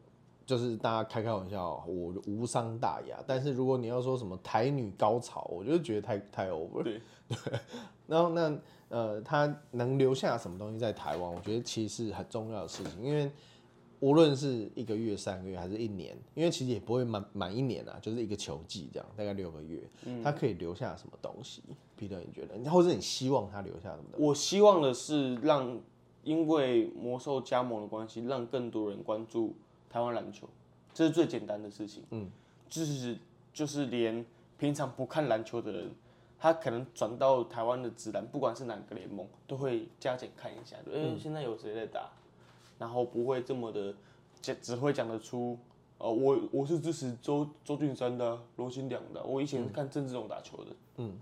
[0.44, 3.22] 就是大家开开玩笑，我无伤大雅。
[3.26, 6.84] 但是如果你要说什么台女高潮，我就觉得太太 over 了。
[6.84, 7.00] 对
[8.06, 13.30] 然后那呃，他能留下什么东西在台湾，我觉得其实是很重要的事情，因为
[14.00, 19.80] 无论是一个月、三个月还是一年，因为其实也不会满满一年啊，就是一个球季这样，大概六个月，
[20.22, 21.62] 他可以留下什么东西
[21.98, 24.26] ？Peter，你觉得，或者你希望他留下什么东西？
[24.26, 25.80] 我希望的是让，
[26.24, 29.54] 因为魔兽加盟的关系，让更多人关注
[29.92, 30.48] 台湾篮球，
[30.94, 32.02] 这是最简单的事情。
[32.10, 32.30] 嗯，
[32.68, 33.18] 就是
[33.52, 34.24] 就是连
[34.58, 35.90] 平常不看篮球的人，
[36.38, 42.10] 他可能转到台湾的职篮，不管是哪个联盟，都会加减看一下，哎、嗯现在有谁在打，
[42.78, 43.94] 然后不会这么的，
[44.40, 45.58] 只只会讲得出。
[45.98, 50.70] 呃，我我是支持周周俊山的啊、罗新良的啊、我以前是看郑志龙打球的。
[50.96, 51.16] 嗯，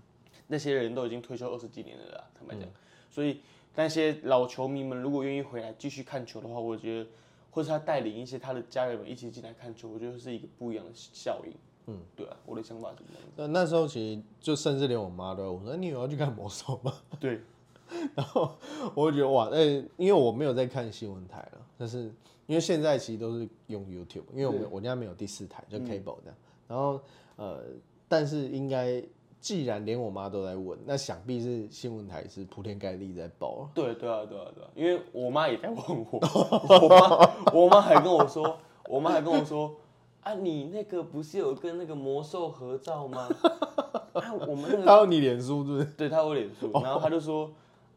[0.47, 2.67] 那些人都已经退休二十几年了啦，坦白讲。
[3.07, 3.41] 所以
[3.75, 7.09] 那些老球迷们如果愿意回来继续看球的话，我觉得，
[7.51, 11.53] 或者他带领一些他的家人们一起进来看球，我觉得是一个不一样的效应。
[11.87, 13.23] 嗯，对啊，我的想法是这样。
[13.35, 16.93] 那那时候其实就甚至连我妈都我说你有要去看魔兽吗？
[17.19, 17.41] 对，
[18.15, 18.55] 然后
[18.95, 22.03] 我就觉得哇，哎，因为我没有在看新闻台了，但是
[22.45, 26.33] 因为现在其实都是用 YouTube，因为我们我家没有第四台，就 cable 的。
[26.67, 27.01] 然后
[27.35, 27.63] 呃，
[28.07, 29.03] 但是应该
[29.41, 33.67] 既然连我妈都在问，那想必是新闻台是铺天盖地在报。
[33.73, 35.77] 对对啊对啊对啊，因为我妈也在问
[36.11, 36.19] 我，
[36.79, 39.75] 我妈我妈还跟我说，我妈还跟我说。
[40.21, 43.27] 啊，你那个不是有跟那个魔兽合照吗？
[44.13, 45.85] 啊，我们那个他有你脸书是不是？
[45.97, 47.49] 对，他有脸书，然后他就说，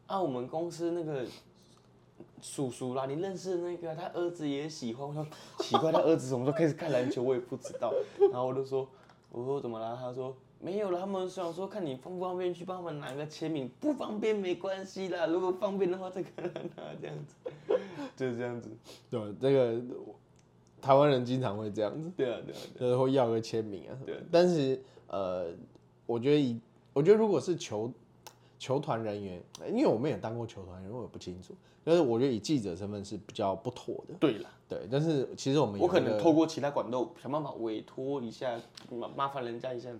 [0.07, 1.23] 啊，我们公司那个
[2.41, 5.07] 叔叔啦，你认识那个，他儿子也喜欢。
[5.07, 5.23] 我说
[5.59, 7.93] 奇怪，他儿子什么时候开始看篮球，我也不知道。
[8.31, 8.87] 然后我就说，
[9.31, 9.95] 我说怎么了？
[9.95, 10.35] 他说
[10.65, 17.35] 没有了，他们想说看你方不方便去帮他们拿个签名，不方便没关系啦，如果方便的话再跟他拿这样子，
[18.17, 18.69] 就是这样子。
[19.11, 19.79] 对，这个。
[20.81, 23.97] 台湾人经常会这样子，对啊，对啊，就是会要个签名啊。
[24.05, 25.47] 对，但是呃，
[26.05, 26.59] 我觉得以
[26.93, 27.91] 我觉得如果是球
[28.59, 31.55] 球团人员，因为我们也当过球团人员，我也不清楚。
[31.83, 34.13] 但是我觉得以记者身份是比较不妥的。
[34.19, 38.55] 对了，对，但是其实我们我可能透过其他管道想办法委托一下，
[38.91, 39.99] 麻麻烦人家一下，欠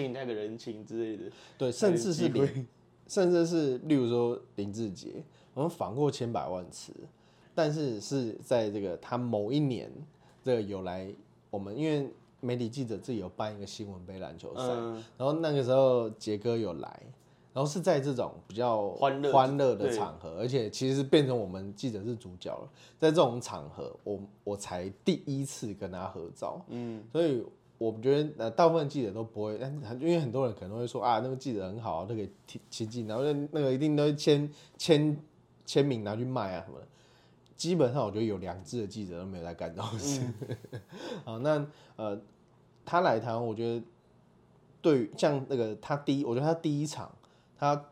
[0.00, 1.30] 人家个人情之类的。
[1.58, 2.66] 对，甚至是林，
[3.06, 5.22] 甚至是例如说林志杰，
[5.52, 6.92] 我们访过千百万次。
[7.54, 9.90] 但是是在这个他某一年，
[10.42, 11.06] 这个有来
[11.50, 12.08] 我们，因为
[12.40, 14.62] 媒体记者自己有办一个新闻杯篮球赛，
[15.18, 17.02] 然后那个时候杰哥有来，
[17.52, 22.66] 然后是在这种比较欢乐欢乐的场合，而且其实变成我们记者是主角了，
[22.98, 27.44] 在这种场合，我我才第一次跟他合照，嗯，所以
[27.82, 32.30] 我觉得呃大部分记者都不会，但因为很多人可能会说啊那个记者很好，都可以
[32.70, 35.16] 亲近，然后那个一定都签签
[35.66, 36.86] 签名拿去卖啊什么的。
[37.56, 40.20] 基本上我觉得有良知的记者都没有在干这种事。
[41.24, 41.64] 好，那
[41.94, 42.20] 呃，
[42.84, 43.84] 他来台湾，我觉得
[44.80, 47.12] 对像那个他第一，我觉得他第一场
[47.56, 47.84] 他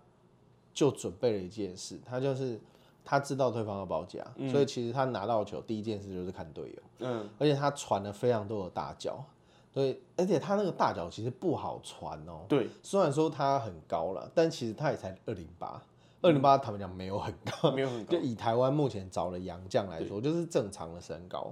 [0.75, 2.59] 就准备了一件事，他就是
[3.05, 6.83] 他知道对方要包夹，所以其实他拿到球第一件事就是看队友。
[6.99, 9.25] 嗯，而且他传了非常多的大脚，
[9.73, 12.45] 所以而且他那个大脚其实不好传哦。
[12.49, 15.83] 对，虽然说他很高了，但其实他也才二零八。
[16.23, 18.13] 二零八，他们讲没有很高，没有很高。
[18.13, 21.51] 就以台湾目前找的洋将来说，就是正常的身高。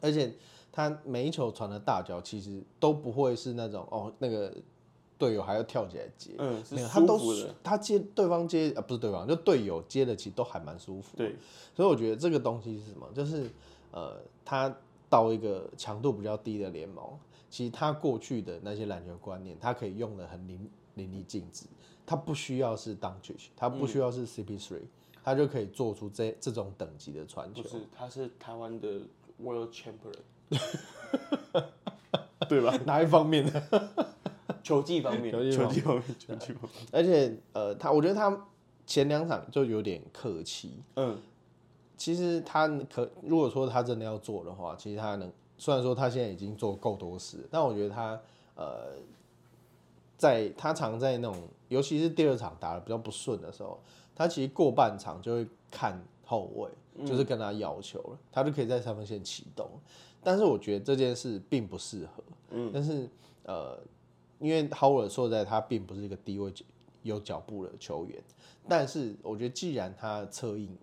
[0.00, 0.34] 而且
[0.72, 4.50] 他每一球传的大脚，其实都不会是那种哦，那个
[5.18, 6.30] 队友还要跳起来接。
[6.38, 7.54] 嗯，是他都的。
[7.62, 11.18] 他接对方接啊，不是对方，就队友接的，其实都还蛮舒服。
[11.18, 11.36] 对。
[11.74, 13.06] 所以我觉得这个东西是什么？
[13.14, 13.50] 就是
[13.90, 14.74] 呃，他
[15.10, 17.04] 到一个强度比较低的联盟，
[17.50, 21.66] 其实他过去的那些篮球观念，他可以用的很淋淋漓尽致。
[22.06, 23.16] 他不需要是 d u n
[23.54, 24.80] 他不需要是 CP3，
[25.22, 27.62] 他就可以做出这这种等级的传球。
[27.62, 29.02] 不是，他是台湾的
[29.38, 30.48] World Champion，
[32.48, 32.74] 对吧？
[32.86, 33.88] 哪一方面的？
[34.62, 36.86] 球技方面，球技方面，球技方面。
[36.92, 38.46] 而且，呃，他我觉得他
[38.86, 40.82] 前两场就有点客气。
[40.96, 41.18] 嗯，
[42.00, 45.30] 其实他可如果说他真的要做的话，其实他能。
[45.58, 48.18] 虽然说他现在已经做够多事，但我觉得他
[48.56, 48.96] 呃。
[50.16, 53.80] 在他常在那种，尤其是第二场打的比较不顺的时候，
[54.14, 56.68] 他其实过半场就会看后卫，
[57.06, 59.66] 就是跟他要求了，他就可以在三分线启动。
[60.22, 62.22] 但是我觉得这件事并不适合。
[62.50, 63.08] 嗯，但是
[63.44, 63.78] 呃，
[64.38, 66.52] 因为 Howard 说在他并不是一个低位
[67.02, 68.22] 有脚步的球员，
[68.68, 70.76] 但是我觉得既然他策应，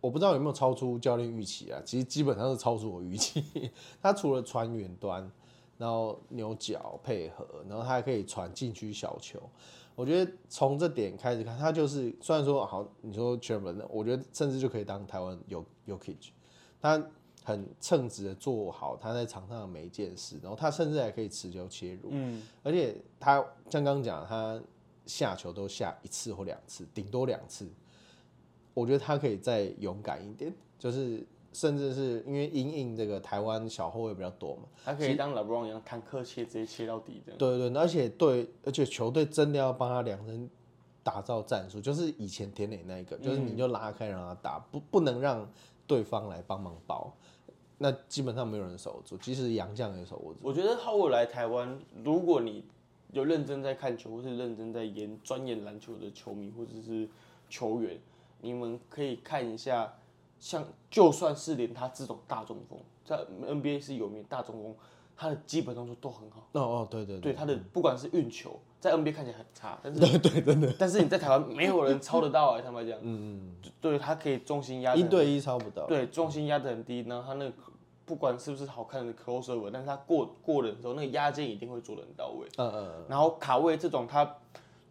[0.00, 3.70] 我不知道有没有超出教练预期啊，其实基本上是超出我预期。
[4.02, 5.30] 他除了传远端。
[5.80, 9.40] 然后牛角配合，然后他还可以传禁区小球。
[9.94, 16.14] 我觉得从这点开始看，他就是虽然说好，你说全门的，我觉得甚至就可以当台湾有有 k
[16.82, 17.02] 他
[17.42, 22.10] 很称职的做好他在场上的每一件事，然后他甚至还可以持球切入。
[22.10, 23.36] 嗯，而且他
[23.70, 24.60] 像刚刚讲，他
[25.06, 27.66] 下球都下一次或两次，顶多两次。
[28.74, 31.24] 我觉得他可以再勇敢一点，就是。
[31.52, 37.38] 甚至是因为阴影这个台湾小后卫比较多嘛，他可以当 LeBron 一样坦克切直接切到底这样。
[37.38, 40.48] 对对，而且对，而且球队真的要帮他量身
[41.02, 45.44] 打造战术，就是以前田磊那一个，就是你就拉开让他打，不不能让
[45.88, 47.12] 对方来帮忙包，
[47.78, 50.38] 那基本上没有人守住，即使杨将也守不住。
[50.42, 52.64] 我觉得后卫来台湾，如果你
[53.10, 57.08] 有认真在看球，或是认真在研专业篮球的球迷或者是
[57.48, 57.98] 球员，
[58.42, 59.94] 你们可以看一下。
[60.42, 63.14] 像就算是连他这种大中锋，在
[63.46, 64.74] NBA 是有名大中锋，
[65.14, 66.48] 他的基本动作都很好。
[66.52, 77.52] 哦哦，对对对，他的不管是运球，在 NBA 看起来很差，但是对对真的，但是你在台湾没有人抄得到哎， 他们讲，嗯嗯，对他可以重心压一对一抄不到，对重心压得很低，然后他那个
[78.06, 82.48] 不管是不是好看的 crossover，但是他过过人的时候，那个压肩一定会做的很到位。
[82.56, 84.36] 嗯嗯嗯，然后卡位这种，他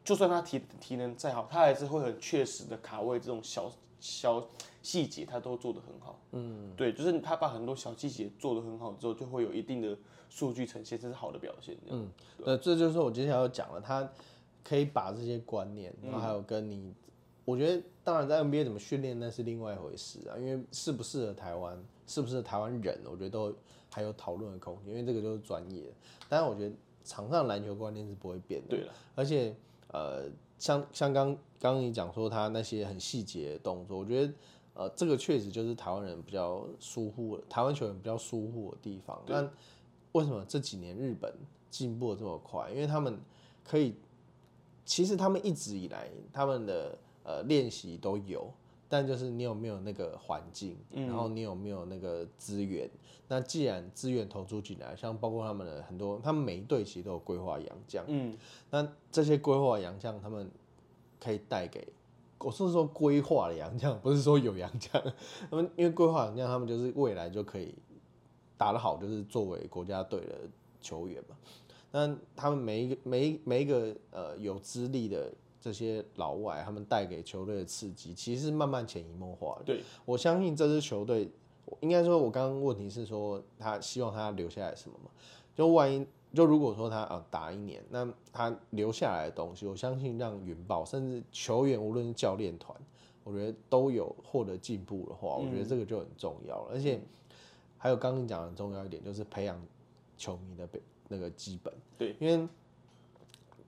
[0.10, 4.44] 就算他体体能再好，他还是会很确实的卡位这种小小
[4.82, 6.20] 细节，他都做得很好。
[6.32, 9.96] 嗯，对，就是他把很多小细节做得很好之后，就会有一定的
[10.28, 11.78] 数据呈现，这是好的表现。
[11.90, 12.10] 嗯，
[12.44, 14.10] 对，这就是我接下来要讲了，他
[14.64, 16.92] 可以把这些观念，然后还有跟你，
[17.46, 23.54] 我觉得当然在 NBA 怎么训练那是另外一回事啊，因为适不适合台湾，适不适合台湾人，我觉得都
[23.92, 25.84] 还有讨论的空间，因为这个就是专业。
[26.28, 28.70] 但是我觉得场上篮球观念是不会变的。
[28.70, 29.56] 对了，而且
[29.90, 34.34] 呃，像像刚刚刚你讲说他那些很细节的动作，我觉得
[34.74, 39.22] 呃，这个确实就是台湾人比较疏忽的，台湾球员比较疏忽的地方。
[39.28, 39.50] 那
[40.14, 41.34] 为什么这几年日本
[41.70, 42.70] 进步的这么快？
[42.72, 43.20] 因为他们
[43.64, 43.96] 可以，
[44.86, 48.52] 其实他们一直以来他们的呃练习都有，
[48.90, 52.90] 但就是你有没有那个环境，然后你有没有那个资源？
[53.28, 58.36] 那既然资源投注进来，像包括他们的很多，他们每一队其实都有规划洋将，嗯，
[58.72, 60.50] 那这些规划洋将，他们
[61.20, 61.88] 可以带给，
[62.40, 65.00] 我是说规划的洋将，不是说有洋将，
[65.52, 67.76] 他们因为规划洋将，他们就是未来就可以
[68.58, 70.36] 打得好，就是作为国家队的
[70.82, 71.36] 球员嘛。
[71.92, 79.66] 那他们每一个每一每一个呃有资历的这些老外，他们带给球队的刺激，其实是慢慢潜移默化的。
[79.66, 81.30] 对，我相信这支球队，
[81.82, 85.12] 应该说，我刚刚问题是说他希望他留下来什么嘛？
[85.56, 92.80] 就万一就如果说他啊打一年，那他留下来的东西，我相信让云豹甚至球员，无论是教练团，
[93.24, 96.72] 我觉得都有获得进步的话，我觉得这个就很重要了。
[96.72, 97.02] 而且
[97.78, 99.60] 还有刚刚讲的很重要一点，就是培养
[100.18, 101.74] 球迷的被那个基本。
[101.98, 102.48] 对，因为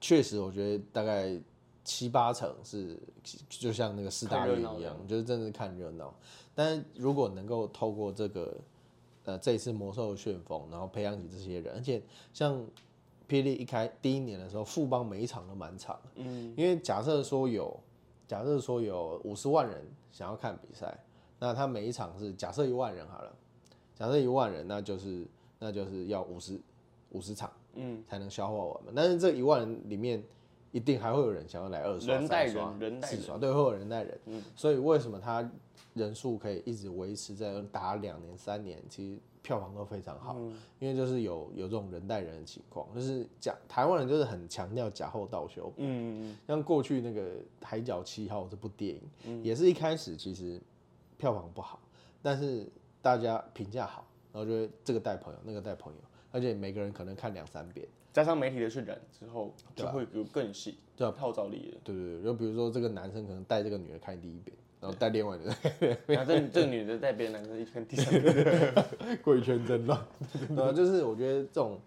[0.00, 1.38] 确实我觉得大概
[1.84, 2.98] 七八成是
[3.48, 6.14] 就像那个四大运一样，就是真的是看热闹。
[6.54, 8.56] 但是如果能够透过这个
[9.24, 12.02] 呃这一次魔兽旋风，然后培养起这些人，而且
[12.32, 12.64] 像
[13.28, 17.74] 霹雳一开第一年的时候，富邦每一场都满场，嗯，因为假设说有
[18.28, 20.96] 假设说有五十万人想要看比赛，
[21.38, 23.34] 那他每一场是假设一万人好了，
[23.94, 25.26] 假设一万人，那就是
[25.58, 26.60] 那就是要五十
[27.10, 28.92] 五十场，嗯，才能消化完嘛。
[28.94, 30.22] 但是这一万人里面，
[30.72, 34.18] 一定还会有人想要来二刷、人带三刷人，人带人，四刷，对，会有人带人。
[34.56, 35.48] 所以为什么他
[35.94, 40.34] 人数可以一直维持在打两年、三年，其实票房都非常好，
[40.78, 47.20] 因为就是有有这种人带人的情况，就是假台湾人就是很强调假后倒修，嗯，像过去那个
[47.62, 50.58] 《海角七号》这部电影，也是一开始其实
[51.18, 51.78] 票房不好，
[52.22, 52.66] 但是
[53.02, 55.98] 大家评价好，然后就会这个带朋友，那个带朋友，
[56.30, 57.86] 而且每个人可能看两三遍。
[58.12, 61.78] 加上媒体的渲染之后，就会有更细，对啊，号召力的。
[61.84, 65.44] 对对对，就比如说这个男生可能带这个女的看第一遍，然后带另外的
[66.06, 68.74] 然后这这个女的带别的男生一起看第三遍，
[69.24, 69.98] 贵圈真乱。
[70.54, 71.78] 对啊，就是我觉得这种，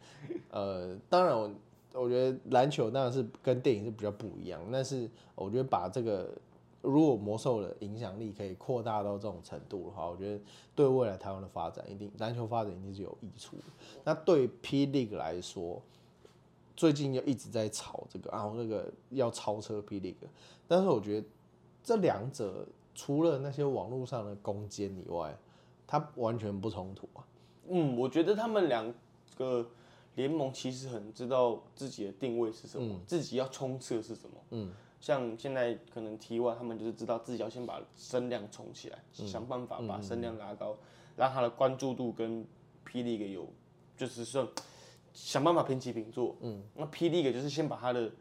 [0.49, 1.51] 呃，当然我
[1.93, 6.33] 我觉得篮球当然是跟电影是比较不一样，但是我觉得把这个
[6.81, 10.39] 如果魔兽的影响力可以扩大到这种程度的话，我觉得
[10.73, 13.63] 对未来台湾的发展一定篮球发展一定是有益处的。
[14.03, 15.81] 那对 P League 来说，
[16.75, 20.15] 最近又一直在炒这个然后，那个要超车 P League，
[20.67, 21.27] 但是我觉得
[21.83, 25.37] 这两者除了那些网络上的攻坚以外，
[25.87, 27.25] 它完全不冲突啊。
[27.67, 28.93] 嗯，我觉得他们两
[29.37, 29.65] 个
[30.15, 34.35] 联盟其实很知道自己的定位是什么，自己要冲刺的是什么。
[34.51, 40.75] 嗯，像现在可能 T one 他们就是知道自己要先把声量冲起来，想办法把声量拉高，
[41.15, 42.45] 让他的关注度跟
[42.85, 43.47] 霹雳给有，
[43.97, 44.47] 就是说
[45.15, 46.35] 想办法平起平坐。
[46.41, 48.11] 嗯，那霹雳给就是先把他的。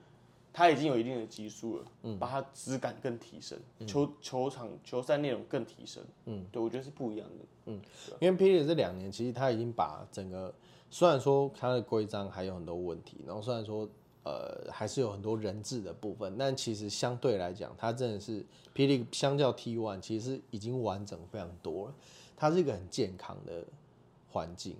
[0.57, 7.45] 他已经有一定的基数了，嗯，把它质感更提升，球球场球赛内容更提升，嗯，对我觉得是不一样的。
[7.67, 7.81] 嗯
[8.21, 10.55] 因为霹雳这两年其实他已经把整个，
[10.91, 13.89] 虽然说他的规章还有很多问题，然后虽然说
[14.23, 18.41] 呃还是有很多人质的部分，但其实相对来讲，它真的是
[18.73, 21.95] 霹雳相较 T One 其实已经完整非常多了，
[22.37, 23.65] 它是一个很健康的
[24.31, 24.77] 环境。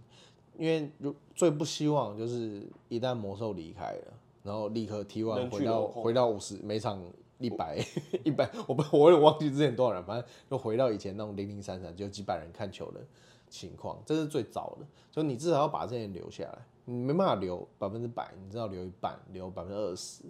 [0.57, 7.03] 因为如最不希望就是一旦魔兽离开了，然后立刻 T One 回到回到五十每场
[7.39, 7.85] 一百
[8.25, 13.01] 一百，我不我有点忘记之前多少人，反正就回到以前那种零零散散就几百人看球的
[13.49, 14.87] 情况，这是最早的。
[15.11, 20.23] 就你至少要把这些人留下来，你没办法留百分之百，你至少留一半，留百分之二十。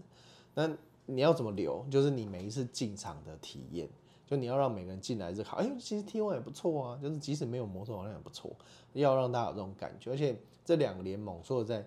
[0.55, 0.71] 那
[1.07, 1.85] 你要怎么留？
[1.91, 3.89] 就是你每一次进场的体验，
[4.27, 8.55] 就你要让每个人进来是好，哎，其实 T One 也不错啊，就是即使没有魔兽好像也不错，
[8.95, 10.11] 要让大家有这种感觉。
[10.11, 11.87] 而且这两个联盟说实在，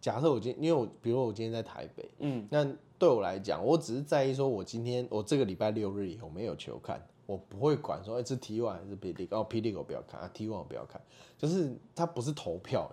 [0.00, 2.64] 假设我今因为我比如说我今天在台北，嗯，那
[2.98, 11.00] 对我来讲，我只是在意说我今天我这个礼拜六日有没有球看，我不会管说，哎、是 T one 还是 P D，哦 P D 我不要看啊，T one 我不要看，
[11.36, 12.90] 就是它不是投票，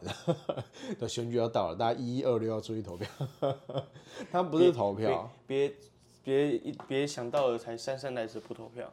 [0.97, 3.07] 的选举要到了，大家一一二六要出去投票，
[4.31, 5.71] 它不是投票，别
[6.23, 8.91] 别一别想到了才姗姗来迟不投票。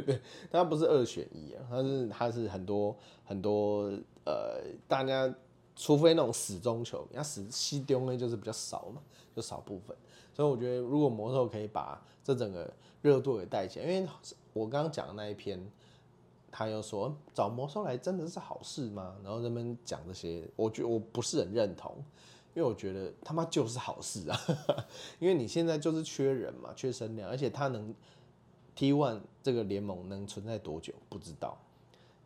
[0.50, 3.92] 它不是二选一啊，它是它是很多很多
[4.24, 5.32] 呃，大家
[5.76, 9.00] 除非那种死忠球迷，那死西丢呢就是比较少嘛，
[9.34, 9.96] 就少部分。
[10.32, 12.72] 所以我觉得如果魔兽可以把这整个
[13.02, 14.08] 热度给带起来，因为
[14.52, 15.60] 我刚刚讲的那一篇，
[16.50, 19.16] 他又说找魔兽来真的是好事吗？
[19.22, 21.94] 然后他们讲这些，我觉得我不是很认同，
[22.54, 24.38] 因为我觉得他妈就是好事啊，
[25.18, 27.94] 因为你现在就是缺人嘛，缺声量，而且他能
[28.74, 31.56] T one 这个联盟能存在多久不知道。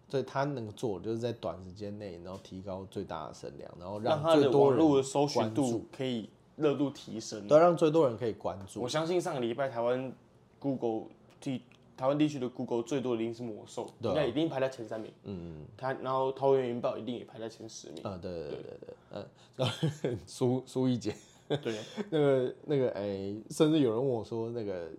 [0.06, 7.48] 所以他能做就是在短时间内，然后提高最大的声量，然后让他的最多人网络的搜寻度可以热度提升。
[7.48, 8.80] 都让最多人可以关注。
[8.80, 10.12] 我相信上个礼拜台湾
[10.60, 11.08] Google
[11.40, 11.62] 地
[11.96, 15.12] 台湾地区的 Google 最多的一定是魔兽，对啊应该一定排在前三名。
[15.24, 18.02] 嗯，他然后桃园云豹一定也排在前十名。
[18.02, 19.26] 啊，对对对对对，嗯，
[19.56, 19.88] 然后
[20.26, 21.14] 苏苏一姐，
[21.48, 21.78] 对，
[22.10, 24.90] 那个那个哎、甚至有人问我说，那个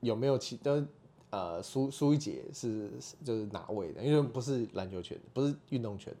[0.00, 0.86] 有没有其就是
[1.30, 4.02] 呃苏苏一姐是是就是哪位的？
[4.02, 6.18] 因为不是篮球圈的，不是运动圈的，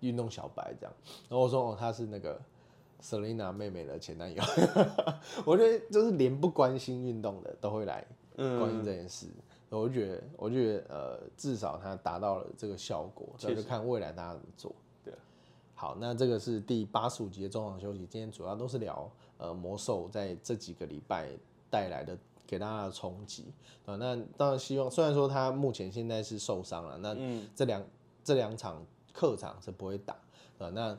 [0.00, 0.92] 运动小白这样。
[1.28, 2.40] 然后我说哦，他是那个
[3.00, 4.42] Selina 妹妹的前男友。
[5.46, 8.04] 我觉得就是连不关心运动的都会来
[8.58, 9.26] 关心这件事。
[9.68, 14.74] 我就觉得，我就觉得，呃，至少它达到了这个效果，那就看未来大家怎么做。
[15.04, 15.14] 对，
[15.76, 21.28] 好，那这个是第八十五集的中场休息，今天主要都是聊呃魔兽在这几个礼拜
[21.70, 22.18] 带来的
[22.48, 23.44] 给大家的冲击
[23.86, 23.94] 啊。
[23.94, 27.16] 那当然希望，虽然说他目前现在是受伤了，那
[27.54, 27.80] 这两、
[28.24, 30.14] 这两场客场是不会打
[30.58, 30.68] 啊。
[30.70, 30.98] 那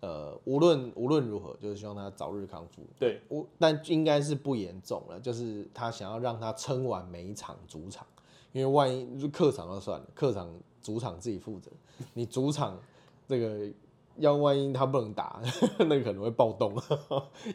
[0.00, 2.82] 呃，无论无论如何，就是希望他早日康复。
[2.98, 8.06] 对，我但应该是不严重了，就是他想要让他撑完每一场主场，
[8.52, 10.48] 因为万一就客场就算了，客场
[10.82, 11.70] 主场自己负责，
[12.14, 12.80] 你主场
[13.28, 13.68] 这个
[14.16, 15.42] 要万一他不能打，
[15.78, 16.74] 那个可能会暴动，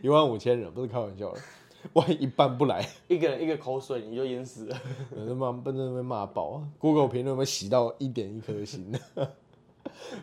[0.04, 1.42] 一万五千人不是开玩笑的，
[1.94, 4.78] 万一一半不来，一个人一个口水你就淹死了。
[5.16, 8.94] 有人骂，真的被骂爆，Google 评论被洗到一点一颗星。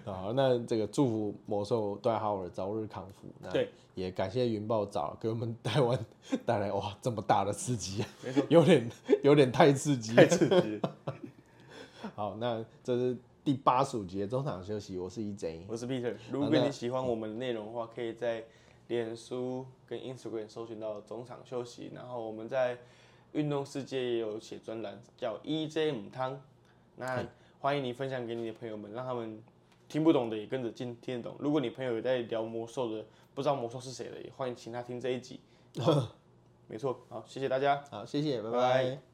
[0.04, 3.28] 好， 那这个祝福魔兽戴浩尔早日康复。
[3.40, 5.98] 那对，也感谢云豹早给我们台湾
[6.44, 8.04] 带来哇这么大的刺激，
[8.48, 8.90] 有点
[9.22, 10.14] 有点太刺激。
[10.14, 10.80] 太刺激。
[12.14, 15.60] 好，那这是第八十五集的中场休息，我是 EJ。
[15.68, 18.44] 我是 Peter，如果你喜欢我们的内容的话，可以在
[18.88, 22.76] 脸书跟 Instagram 搜寻到中场休息，然后我们在
[23.32, 26.38] 运动世界也有写专栏，叫 EJ 母汤。
[26.96, 27.24] 那
[27.60, 29.42] 欢迎你分享给你的朋友们，让他们
[29.92, 31.36] 听不懂的也跟着听听得懂。
[31.38, 35.38] 如果你朋友有在聊魔兽的，不知道魔兽是谁的，也欢迎请他听这一集。
[36.66, 37.84] 没错，好，谢谢大家。
[37.90, 39.11] 好，谢谢，拜拜拜